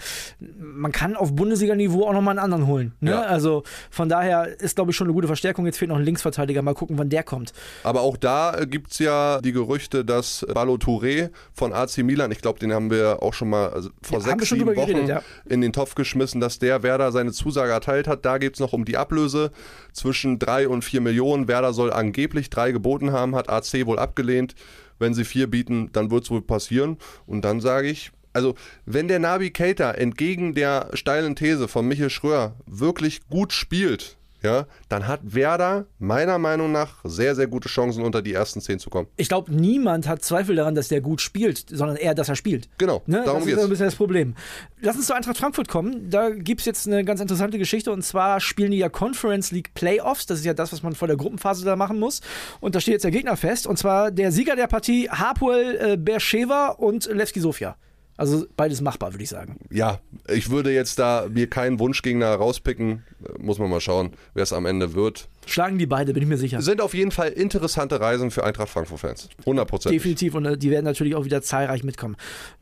man 0.58 0.92
kann 0.92 1.16
auf 1.16 1.34
Bundesliga-Niveau 1.80 2.06
auch 2.06 2.12
nochmal 2.12 2.32
einen 2.32 2.44
anderen 2.44 2.66
holen. 2.66 2.92
Ne? 3.00 3.12
Ja. 3.12 3.22
Also 3.22 3.62
von 3.90 4.08
daher 4.08 4.60
ist, 4.60 4.76
glaube 4.76 4.90
ich, 4.90 4.96
schon 4.96 5.06
eine 5.06 5.14
gute 5.14 5.26
Verstärkung. 5.26 5.66
Jetzt 5.66 5.78
fehlt 5.78 5.88
noch 5.88 5.98
ein 5.98 6.04
Linksverteidiger. 6.04 6.62
Mal 6.62 6.74
gucken, 6.74 6.98
wann 6.98 7.08
der 7.08 7.22
kommt. 7.22 7.52
Aber 7.82 8.02
auch 8.02 8.16
da 8.16 8.64
gibt 8.66 8.92
es 8.92 8.98
ja 8.98 9.40
die 9.40 9.52
Gerüchte, 9.52 10.04
dass 10.04 10.46
Balo 10.52 10.74
Touré 10.74 11.30
von 11.52 11.72
AC 11.72 11.98
Milan, 11.98 12.30
ich 12.30 12.40
glaube, 12.40 12.58
den 12.58 12.72
haben 12.72 12.90
wir 12.90 13.22
auch 13.22 13.34
schon 13.34 13.50
mal 13.50 13.70
also 13.70 13.90
vor 14.02 14.18
Ja, 14.18 14.24
sechs, 14.24 14.48
sieben 14.48 14.66
Wochen 14.66 14.92
geredet, 14.92 15.08
ja. 15.08 15.22
in 15.48 15.60
den 15.60 15.72
Topf 15.72 15.94
geschmissen, 15.94 16.40
dass 16.40 16.58
der 16.58 16.82
Werder 16.82 17.12
seine 17.12 17.32
Zusage 17.32 17.72
erteilt 17.72 18.06
hat. 18.08 18.24
Da 18.24 18.38
geht 18.38 18.54
es 18.54 18.60
noch 18.60 18.72
um 18.72 18.84
die 18.84 18.96
Ablöse 18.96 19.50
zwischen 19.92 20.38
drei 20.38 20.68
und 20.68 20.84
vier 20.84 21.00
Millionen. 21.00 21.48
Werder 21.48 21.72
soll 21.72 21.92
angeblich 21.92 22.50
drei 22.50 22.72
geboten 22.72 23.12
haben, 23.12 23.34
hat 23.34 23.48
AC 23.48 23.86
wohl 23.86 23.98
abgelehnt. 23.98 24.54
Wenn 24.98 25.14
sie 25.14 25.24
vier 25.24 25.46
bieten, 25.46 25.90
dann 25.92 26.10
wird 26.10 26.24
es 26.24 26.30
wohl 26.30 26.42
passieren. 26.42 26.98
Und 27.26 27.42
dann 27.42 27.60
sage 27.60 27.88
ich, 27.88 28.12
also 28.32 28.54
wenn 28.86 29.08
der 29.08 29.18
Nabi 29.18 29.50
Keita 29.50 29.90
entgegen 29.92 30.54
der 30.54 30.90
steilen 30.94 31.36
These 31.36 31.68
von 31.68 31.86
Michel 31.86 32.10
Schröer 32.10 32.54
wirklich 32.66 33.26
gut 33.28 33.52
spielt, 33.52 34.16
ja, 34.42 34.64
dann 34.88 35.06
hat 35.06 35.20
Werder 35.22 35.84
meiner 35.98 36.38
Meinung 36.38 36.72
nach 36.72 37.00
sehr, 37.04 37.34
sehr 37.34 37.46
gute 37.46 37.68
Chancen, 37.68 38.02
unter 38.02 38.22
die 38.22 38.32
ersten 38.32 38.62
zehn 38.62 38.78
zu 38.78 38.88
kommen. 38.88 39.06
Ich 39.18 39.28
glaube, 39.28 39.54
niemand 39.54 40.08
hat 40.08 40.24
Zweifel 40.24 40.56
daran, 40.56 40.74
dass 40.74 40.88
der 40.88 41.02
gut 41.02 41.20
spielt, 41.20 41.66
sondern 41.68 41.96
eher, 41.98 42.14
dass 42.14 42.30
er 42.30 42.36
spielt. 42.36 42.70
Genau, 42.78 43.02
Ne? 43.04 43.16
darum 43.22 43.40
das 43.40 43.40
ist 43.40 43.46
geht's. 43.48 43.60
so 43.60 43.66
ein 43.66 43.68
bisschen 43.70 43.84
das 43.84 43.96
Problem. 43.96 44.34
Lass 44.80 44.96
uns 44.96 45.08
zu 45.08 45.14
Eintracht 45.14 45.36
Frankfurt 45.36 45.68
kommen. 45.68 46.08
Da 46.08 46.30
gibt 46.30 46.60
es 46.60 46.64
jetzt 46.64 46.86
eine 46.86 47.04
ganz 47.04 47.20
interessante 47.20 47.58
Geschichte 47.58 47.92
und 47.92 48.00
zwar 48.02 48.40
spielen 48.40 48.70
die 48.70 48.78
ja 48.78 48.88
Conference 48.88 49.50
League 49.50 49.74
Playoffs. 49.74 50.24
Das 50.24 50.38
ist 50.38 50.46
ja 50.46 50.54
das, 50.54 50.72
was 50.72 50.82
man 50.82 50.94
vor 50.94 51.06
der 51.06 51.18
Gruppenphase 51.18 51.62
da 51.66 51.76
machen 51.76 51.98
muss. 51.98 52.22
Und 52.60 52.74
da 52.74 52.80
steht 52.80 52.92
jetzt 52.92 53.04
der 53.04 53.10
Gegner 53.10 53.36
fest 53.36 53.66
und 53.66 53.78
zwar 53.78 54.10
der 54.10 54.32
Sieger 54.32 54.56
der 54.56 54.68
Partie 54.68 55.10
Hapoel 55.10 55.76
äh, 55.82 55.96
Beersheva 55.98 56.68
und 56.68 57.04
Levski 57.12 57.40
Sofia. 57.40 57.76
Also 58.20 58.44
beides 58.54 58.82
machbar, 58.82 59.14
würde 59.14 59.22
ich 59.22 59.30
sagen. 59.30 59.56
Ja, 59.70 59.98
ich 60.28 60.50
würde 60.50 60.70
jetzt 60.74 60.98
da 60.98 61.26
mir 61.32 61.48
keinen 61.48 61.78
Wunschgegner 61.78 62.34
rauspicken. 62.34 63.02
Muss 63.42 63.58
man 63.58 63.70
mal 63.70 63.80
schauen, 63.80 64.10
wer 64.34 64.42
es 64.42 64.52
am 64.52 64.66
Ende 64.66 64.94
wird. 64.94 65.28
Schlagen 65.46 65.78
die 65.78 65.86
beide, 65.86 66.12
bin 66.12 66.22
ich 66.22 66.28
mir 66.28 66.36
sicher. 66.36 66.62
Sind 66.62 66.80
auf 66.80 66.94
jeden 66.94 67.10
Fall 67.10 67.30
interessante 67.30 68.00
Reisen 68.00 68.30
für 68.30 68.44
Eintracht 68.44 68.68
Frankfurt-Fans. 68.68 69.28
100 69.40 69.68
Prozent. 69.68 69.94
Definitiv 69.94 70.34
und 70.34 70.44
äh, 70.44 70.56
die 70.56 70.70
werden 70.70 70.84
natürlich 70.84 71.14
auch 71.14 71.24
wieder 71.24 71.42
zahlreich 71.42 71.82
mitkommen. 71.82 72.16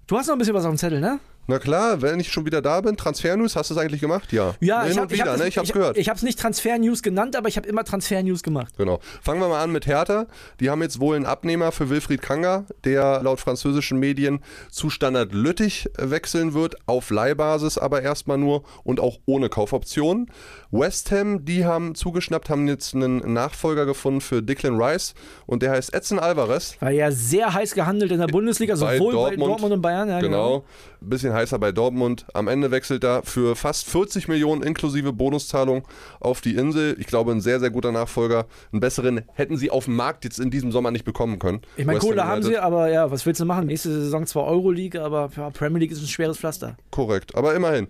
Du 0.07 0.17
hast 0.17 0.27
noch 0.27 0.35
ein 0.35 0.39
bisschen 0.39 0.55
was 0.55 0.65
auf 0.65 0.71
dem 0.71 0.79
Zettel, 0.79 1.01
ne? 1.01 1.21
Na 1.51 1.59
klar, 1.59 2.03
wenn 2.03 2.21
ich 2.21 2.31
schon 2.31 2.45
wieder 2.45 2.61
da 2.61 2.83
bin, 2.83 2.99
Transfer-News, 2.99 3.57
hast 3.57 3.71
du 3.71 3.75
es 3.75 3.81
eigentlich 3.81 4.03
gemacht? 4.03 4.31
Ja. 4.35 4.55
Ja, 4.61 4.83
Hin 4.83 4.91
ich 4.91 4.97
und 4.97 5.03
habe 5.03 5.15
ich 5.15 5.21
wieder, 5.23 5.33
hab, 5.33 5.39
ne? 5.39 5.49
Ich 5.49 5.57
hab's 5.57 5.71
ich, 5.71 5.73
gehört. 5.73 5.97
Ich 5.97 6.11
habe 6.11 6.19
es 6.19 6.23
nicht 6.23 6.39
Transfer-News 6.39 7.03
genannt, 7.03 7.37
aber 7.37 7.49
ich 7.49 7.57
habe 7.57 7.67
immer 7.67 7.85
Transfer-News 7.85 8.43
gemacht. 8.43 8.75
Genau. 8.77 9.01
Fangen 9.23 9.41
wir 9.41 9.49
mal 9.49 9.63
an 9.63 9.73
mit 9.73 9.87
Hertha. 9.87 10.27
Die 10.61 10.69
haben 10.69 10.83
jetzt 10.83 11.01
wohl 11.01 11.17
einen 11.17 11.25
Abnehmer 11.25 11.73
für 11.73 11.89
Wilfried 11.89 12.21
Kanga, 12.21 12.67
der 12.85 13.23
laut 13.23 13.41
französischen 13.41 13.99
Medien 13.99 14.41
zu 14.71 14.91
Standard 14.91 15.33
Lüttich 15.33 15.89
wechseln 15.97 16.53
wird, 16.53 16.77
auf 16.85 17.09
Leihbasis 17.09 17.79
aber 17.79 18.03
erstmal 18.03 18.37
nur 18.37 18.65
und 18.85 19.01
auch 19.01 19.17
ohne 19.25 19.49
Kaufoption. 19.49 20.31
West 20.71 21.11
Ham, 21.13 21.47
die 21.47 21.65
haben 21.65 21.95
zugeschnappt, 21.95 22.51
haben 22.51 22.69
jetzt 22.69 22.95
einen 22.95 23.33
Nachfolger 23.33 23.87
gefunden 23.87 24.21
für 24.21 24.43
Declan 24.43 24.79
Rice 24.81 25.15
und 25.47 25.63
der 25.63 25.71
heißt 25.71 25.95
Edson 25.95 26.19
Alvarez. 26.19 26.77
War 26.81 26.91
ja 26.91 27.11
sehr 27.11 27.55
heiß 27.55 27.75
gehandelt 27.75 28.13
in 28.13 28.19
der 28.19 28.27
Bundesliga, 28.27 28.75
Bei 28.77 28.99
sowohl 28.99 29.13
Dortmund. 29.15 29.41
bei 29.41 29.47
Dortmund 29.47 29.73
und 29.73 29.81
Bayern. 29.83 30.09
Ja, 30.11 30.21
Genau. 30.21 30.65
Ein 31.01 31.09
bisschen 31.09 31.33
heißer 31.33 31.59
bei 31.59 31.73
Dortmund. 31.73 32.27
Am 32.35 32.49
Ende 32.49 32.71
wechselt 32.71 33.03
er 33.05 33.23
für 33.23 33.57
fast 33.57 33.87
40 33.89 34.29
Millionen 34.29 34.63
inklusive 34.63 35.13
Bonuszahlung 35.13 35.87
auf 36.21 36.41
die 36.43 36.57
Insel. 36.57 36.97
Ich 36.99 37.07
glaube, 37.07 37.33
ein 37.33 37.41
sehr, 37.41 37.61
sehr 37.61 37.71
guter 37.71 37.93
Nachfolger. 37.93 38.47
Einen 38.73 38.81
besseren 38.81 39.23
hätten 39.35 39.57
sie 39.57 39.71
auf 39.71 39.87
dem 39.87 39.97
Markt 39.97 40.25
jetzt 40.25 40.39
in 40.39 40.51
diesem 40.51 40.71
Sommer 40.71 40.91
nicht 40.91 41.05
bekommen 41.05 41.39
können. 41.39 41.63
Ich 41.77 41.87
meine, 41.87 41.99
Kohle 41.99 42.27
haben 42.27 42.43
sie, 42.43 42.59
aber 42.59 42.91
ja, 42.91 43.11
was 43.11 43.25
willst 43.25 43.41
du 43.41 43.45
machen? 43.47 43.67
Nächste 43.67 43.91
Saison 43.91 44.27
zwar 44.27 44.45
Euroleague, 44.45 45.01
aber 45.01 45.31
ja, 45.35 45.49
Premier 45.51 45.79
League 45.79 45.93
ist 45.93 46.03
ein 46.03 46.09
schweres 46.09 46.37
Pflaster. 46.37 46.77
Korrekt, 46.91 47.35
aber 47.37 47.55
immerhin. 47.55 47.89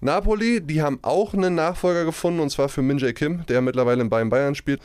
Napoli, 0.00 0.60
die 0.60 0.82
haben 0.82 0.98
auch 1.02 1.34
einen 1.34 1.54
Nachfolger 1.54 2.04
gefunden 2.04 2.40
und 2.40 2.50
zwar 2.50 2.68
für 2.68 2.82
Min 2.82 2.98
Jae 2.98 3.12
Kim, 3.12 3.44
der 3.46 3.60
mittlerweile 3.60 4.02
in 4.02 4.10
Bayern 4.10 4.30
Bayern 4.30 4.54
spielt. 4.54 4.80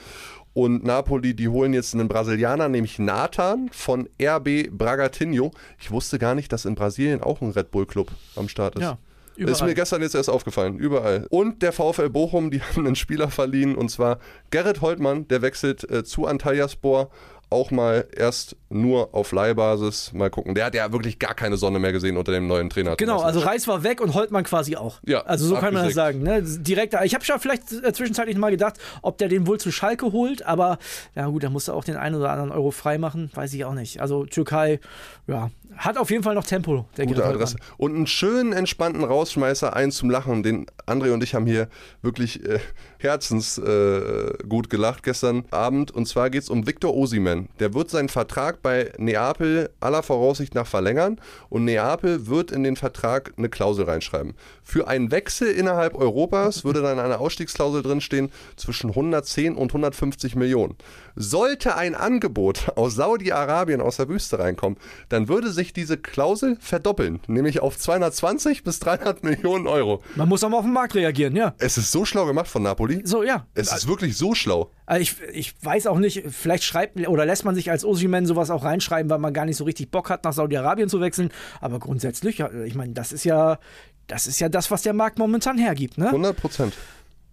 Und 0.53 0.85
Napoli, 0.85 1.33
die 1.35 1.49
holen 1.49 1.73
jetzt 1.73 1.93
einen 1.93 2.07
Brasilianer, 2.07 2.69
nämlich 2.69 2.97
Nathan 2.97 3.69
von 3.73 4.07
RB 4.21 4.69
Bragantino. 4.71 5.51
Ich 5.79 5.91
wusste 5.91 6.17
gar 6.17 6.33
nicht, 6.33 6.51
dass 6.53 6.63
in 6.63 6.75
Brasilien 6.75 7.21
auch 7.21 7.41
ein 7.41 7.51
Red 7.51 7.71
Bull 7.71 7.85
Club 7.85 8.09
am 8.37 8.47
Start 8.47 8.75
ist. 8.75 8.81
Ja, 8.81 8.97
ist 9.35 9.37
überall. 9.37 9.67
mir 9.67 9.75
gestern 9.75 10.01
jetzt 10.01 10.15
erst 10.15 10.29
aufgefallen, 10.29 10.79
überall. 10.79 11.27
Und 11.29 11.61
der 11.61 11.73
VfL 11.73 12.09
Bochum, 12.09 12.51
die 12.51 12.61
haben 12.61 12.85
einen 12.85 12.95
Spieler 12.95 13.29
verliehen 13.29 13.75
und 13.75 13.89
zwar 13.89 14.19
Gerrit 14.49 14.79
Holtmann, 14.79 15.27
der 15.27 15.41
wechselt 15.41 15.89
äh, 15.89 16.05
zu 16.05 16.25
Antalyaspor. 16.25 17.09
Auch 17.49 17.71
mal 17.71 18.07
erst 18.15 18.55
nur 18.69 19.13
auf 19.13 19.31
Leihbasis. 19.31 20.11
Mal 20.13 20.29
gucken. 20.29 20.55
Der 20.55 20.65
hat 20.65 20.75
ja 20.75 20.91
wirklich 20.91 21.19
gar 21.19 21.33
keine 21.33 21.57
Sonne 21.57 21.79
mehr 21.79 21.91
gesehen 21.91 22.17
unter 22.17 22.31
dem 22.31 22.47
neuen 22.47 22.69
Trainer. 22.69 22.95
Genau, 22.95 23.21
also. 23.21 23.39
Reis 23.39 23.67
war 23.67 23.83
weg 23.83 24.01
und 24.01 24.13
Holtmann 24.13 24.43
quasi 24.43 24.75
auch. 24.75 24.99
Ja, 25.05 25.21
Also 25.21 25.47
so 25.47 25.55
kann 25.55 25.73
man 25.73 25.85
das 25.85 25.93
sagen. 25.93 26.23
Ne? 26.23 26.41
Direkt, 26.41 26.95
ich 27.03 27.13
habe 27.13 27.23
schon 27.23 27.39
vielleicht 27.39 27.69
zwischenzeitlich 27.69 28.37
mal 28.37 28.49
gedacht, 28.49 28.77
ob 29.01 29.17
der 29.17 29.27
den 29.27 29.45
wohl 29.47 29.59
zu 29.59 29.71
Schalke 29.71 30.11
holt, 30.11 30.45
aber 30.45 30.79
ja 31.15 31.27
gut, 31.27 31.43
da 31.43 31.49
musste 31.49 31.73
auch 31.73 31.83
den 31.83 31.95
einen 31.95 32.15
oder 32.15 32.31
anderen 32.31 32.51
Euro 32.51 32.71
freimachen, 32.71 33.29
weiß 33.33 33.53
ich 33.53 33.65
auch 33.65 33.73
nicht. 33.73 34.01
Also 34.01 34.25
Türkei, 34.25 34.79
ja, 35.27 35.51
hat 35.77 35.97
auf 35.97 36.09
jeden 36.09 36.23
Fall 36.23 36.35
noch 36.35 36.45
Tempo, 36.45 36.85
der 36.97 37.05
Gute 37.05 37.23
Adresse. 37.23 37.55
Holtmann. 37.55 37.75
Und 37.77 37.95
einen 37.95 38.07
schönen, 38.07 38.53
entspannten 38.53 39.03
Rausschmeißer, 39.03 39.75
einen 39.75 39.91
zum 39.91 40.09
Lachen. 40.09 40.43
Den 40.43 40.65
André 40.85 41.13
und 41.13 41.23
ich 41.23 41.35
haben 41.35 41.45
hier 41.45 41.67
wirklich 42.01 42.43
äh, 42.47 42.59
herzens 42.99 43.57
äh, 43.57 44.33
gelacht 44.69 45.03
gestern 45.03 45.45
Abend. 45.51 45.91
Und 45.91 46.07
zwar 46.07 46.29
geht 46.29 46.43
es 46.43 46.49
um 46.49 46.67
Victor 46.67 46.95
Osimen. 46.95 47.49
Der 47.59 47.73
wird 47.73 47.89
seinen 47.89 48.09
Vertrag 48.09 48.61
bei 48.61 48.91
Neapel 48.97 49.69
aller 49.79 50.03
Voraussicht 50.03 50.55
nach 50.55 50.67
verlängern. 50.67 51.19
Und 51.49 51.65
Neapel 51.65 52.27
wird 52.27 52.51
in 52.51 52.63
den 52.63 52.75
Vertrag 52.75 53.33
eine 53.37 53.49
Klausel 53.49 53.85
reinschreiben. 53.85 54.33
Für 54.63 54.87
einen 54.87 55.11
Wechsel 55.11 55.47
innerhalb 55.51 55.95
Europas 55.95 56.63
würde 56.63 56.81
dann 56.81 56.99
eine 56.99 57.19
Ausstiegsklausel 57.19 57.83
drinstehen 57.83 58.31
zwischen 58.55 58.89
110 58.89 59.55
und 59.55 59.69
150 59.69 60.35
Millionen. 60.35 60.75
Sollte 61.15 61.75
ein 61.75 61.95
Angebot 61.95 62.71
aus 62.75 62.95
Saudi-Arabien 62.95 63.81
aus 63.81 63.97
der 63.97 64.09
Wüste 64.09 64.39
reinkommen, 64.39 64.77
dann 65.09 65.27
würde 65.27 65.51
sich 65.51 65.64
diese 65.73 65.97
Klausel 65.97 66.57
verdoppeln, 66.59 67.19
nämlich 67.27 67.61
auf 67.61 67.77
220 67.77 68.63
bis 68.63 68.79
300 68.79 69.23
Millionen 69.23 69.67
Euro. 69.67 70.01
Man 70.15 70.29
muss 70.29 70.43
auch 70.43 70.49
mal 70.49 70.57
auf 70.57 70.65
den 70.65 70.73
Markt 70.73 70.95
reagieren, 70.95 71.35
ja. 71.35 71.53
Es 71.57 71.77
ist 71.77 71.91
so 71.91 72.05
schlau 72.05 72.25
gemacht 72.25 72.47
von 72.47 72.63
Napoli. 72.63 73.01
So, 73.05 73.23
ja. 73.23 73.45
Es 73.53 73.71
ist 73.71 73.87
wirklich 73.87 74.17
so 74.17 74.35
schlau. 74.35 74.71
Also 74.85 75.01
ich, 75.01 75.15
ich 75.33 75.55
weiß 75.61 75.87
auch 75.87 75.97
nicht, 75.97 76.23
vielleicht 76.29 76.63
schreibt 76.63 76.95
oder 77.07 77.25
lässt 77.25 77.45
man 77.45 77.55
sich 77.55 77.71
als 77.71 77.83
Osimhen 77.83 78.25
sowas 78.25 78.49
auch 78.49 78.63
reinschreiben, 78.63 79.09
weil 79.09 79.19
man 79.19 79.33
gar 79.33 79.45
nicht 79.45 79.57
so 79.57 79.63
richtig 79.63 79.91
Bock 79.91 80.09
hat, 80.09 80.23
nach 80.23 80.33
Saudi-Arabien 80.33 80.89
zu 80.89 81.01
wechseln. 81.01 81.31
Aber 81.61 81.79
grundsätzlich, 81.79 82.39
ich 82.39 82.75
meine, 82.75 82.93
das 82.93 83.11
ist 83.11 83.23
ja, 83.23 83.59
das 84.07 84.27
ist 84.27 84.39
ja 84.39 84.49
das, 84.49 84.71
was 84.71 84.83
der 84.83 84.93
Markt 84.93 85.17
momentan 85.17 85.57
hergibt, 85.57 85.97
ne? 85.97 86.07
100 86.07 86.37
Prozent. 86.37 86.73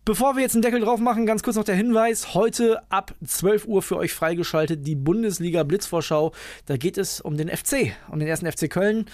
Bevor 0.04 0.34
wir 0.34 0.42
jetzt 0.42 0.56
einen 0.56 0.62
Deckel 0.62 0.80
drauf 0.80 0.98
machen, 0.98 1.26
ganz 1.26 1.44
kurz 1.44 1.54
noch 1.54 1.62
der 1.62 1.76
Hinweis. 1.76 2.34
Heute 2.34 2.82
ab 2.88 3.14
12 3.24 3.66
Uhr 3.68 3.82
für 3.82 3.98
euch 3.98 4.12
freigeschaltet 4.12 4.84
die 4.84 4.96
Bundesliga 4.96 5.62
Blitzvorschau. 5.62 6.32
Da 6.66 6.76
geht 6.76 6.98
es 6.98 7.20
um 7.20 7.36
den 7.36 7.48
FC, 7.48 7.92
um 8.08 8.18
den 8.18 8.26
ersten 8.26 8.50
FC 8.50 8.68
Köln. 8.68 9.06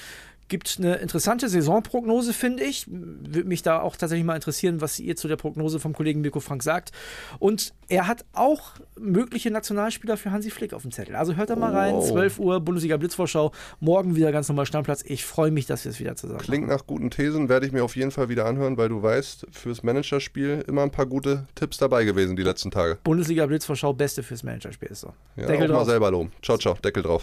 Gibt 0.49 0.77
eine 0.79 0.97
interessante 0.97 1.49
Saisonprognose, 1.49 2.33
finde 2.33 2.65
ich. 2.65 2.87
Würde 2.89 3.49
mich 3.49 3.63
da 3.63 3.81
auch 3.81 3.97
tatsächlich 3.97 4.25
mal 4.25 4.35
interessieren, 4.35 4.81
was 4.81 4.99
ihr 4.99 5.15
zu 5.15 5.29
der 5.29 5.37
Prognose 5.37 5.79
vom 5.79 5.93
Kollegen 5.93 6.23
Mirko 6.23 6.41
Frank 6.41 6.63
sagt. 6.63 6.93
Und 7.39 7.75
er 7.89 8.07
hat 8.07 8.25
auch 8.33 8.73
mögliche 8.99 9.51
Nationalspieler 9.51 10.17
für 10.17 10.31
Hansi 10.31 10.51
Flick 10.51 10.73
auf 10.73 10.83
dem 10.83 10.91
Zettel. 10.91 11.17
Also 11.17 11.35
hört 11.37 11.51
da 11.51 11.57
mal 11.57 11.73
rein. 11.73 11.95
Wow. 11.95 12.09
12 12.09 12.39
Uhr 12.39 12.61
Bundesliga 12.61 12.97
Blitzvorschau. 12.97 13.53
Morgen 13.81 14.17
wieder 14.17 14.33
ganz 14.33 14.49
normal 14.49 14.67
Stammplatz. 14.67 15.05
Ich 15.07 15.25
freue 15.25 15.51
mich, 15.51 15.67
dass 15.67 15.85
wir 15.85 15.91
es 15.91 16.01
wieder 16.01 16.17
zusammen 16.17 16.41
Klingt 16.41 16.69
nach 16.69 16.87
guten 16.87 17.11
Thesen, 17.11 17.49
werde 17.49 17.67
ich 17.67 17.73
mir 17.73 17.85
auf 17.85 17.97
jeden 17.97 18.11
Fall 18.11 18.29
wieder 18.29 18.47
anhören, 18.47 18.77
weil 18.77 18.89
du 18.89 19.03
weißt, 19.03 19.47
fürs 19.53 19.83
Managerspiel 19.83 20.65
immer 20.67 20.83
ein 20.83 20.91
paar 20.91 21.07
gute 21.07 21.47
Tipps 21.55 21.77
dabei 21.77 22.05
gewesen 22.05 22.37
die 22.37 22.43
letzten 22.43 22.71
Tage. 22.71 22.99
Bundesliga 23.05 23.47
Blitzvorschau, 23.47 23.93
beste 23.93 24.23
fürs 24.23 24.43
Managerspiel 24.43 24.89
ist 24.89 25.01
so. 25.01 25.13
Ja, 25.37 25.47
Deckel 25.47 25.55
auch 25.55 25.61
mal 25.61 25.69
drauf. 25.69 25.87
selber 25.87 26.11
loben. 26.11 26.33
Ciao, 26.43 26.59
ciao, 26.59 26.75
Deckel 26.83 27.03
drauf. 27.03 27.23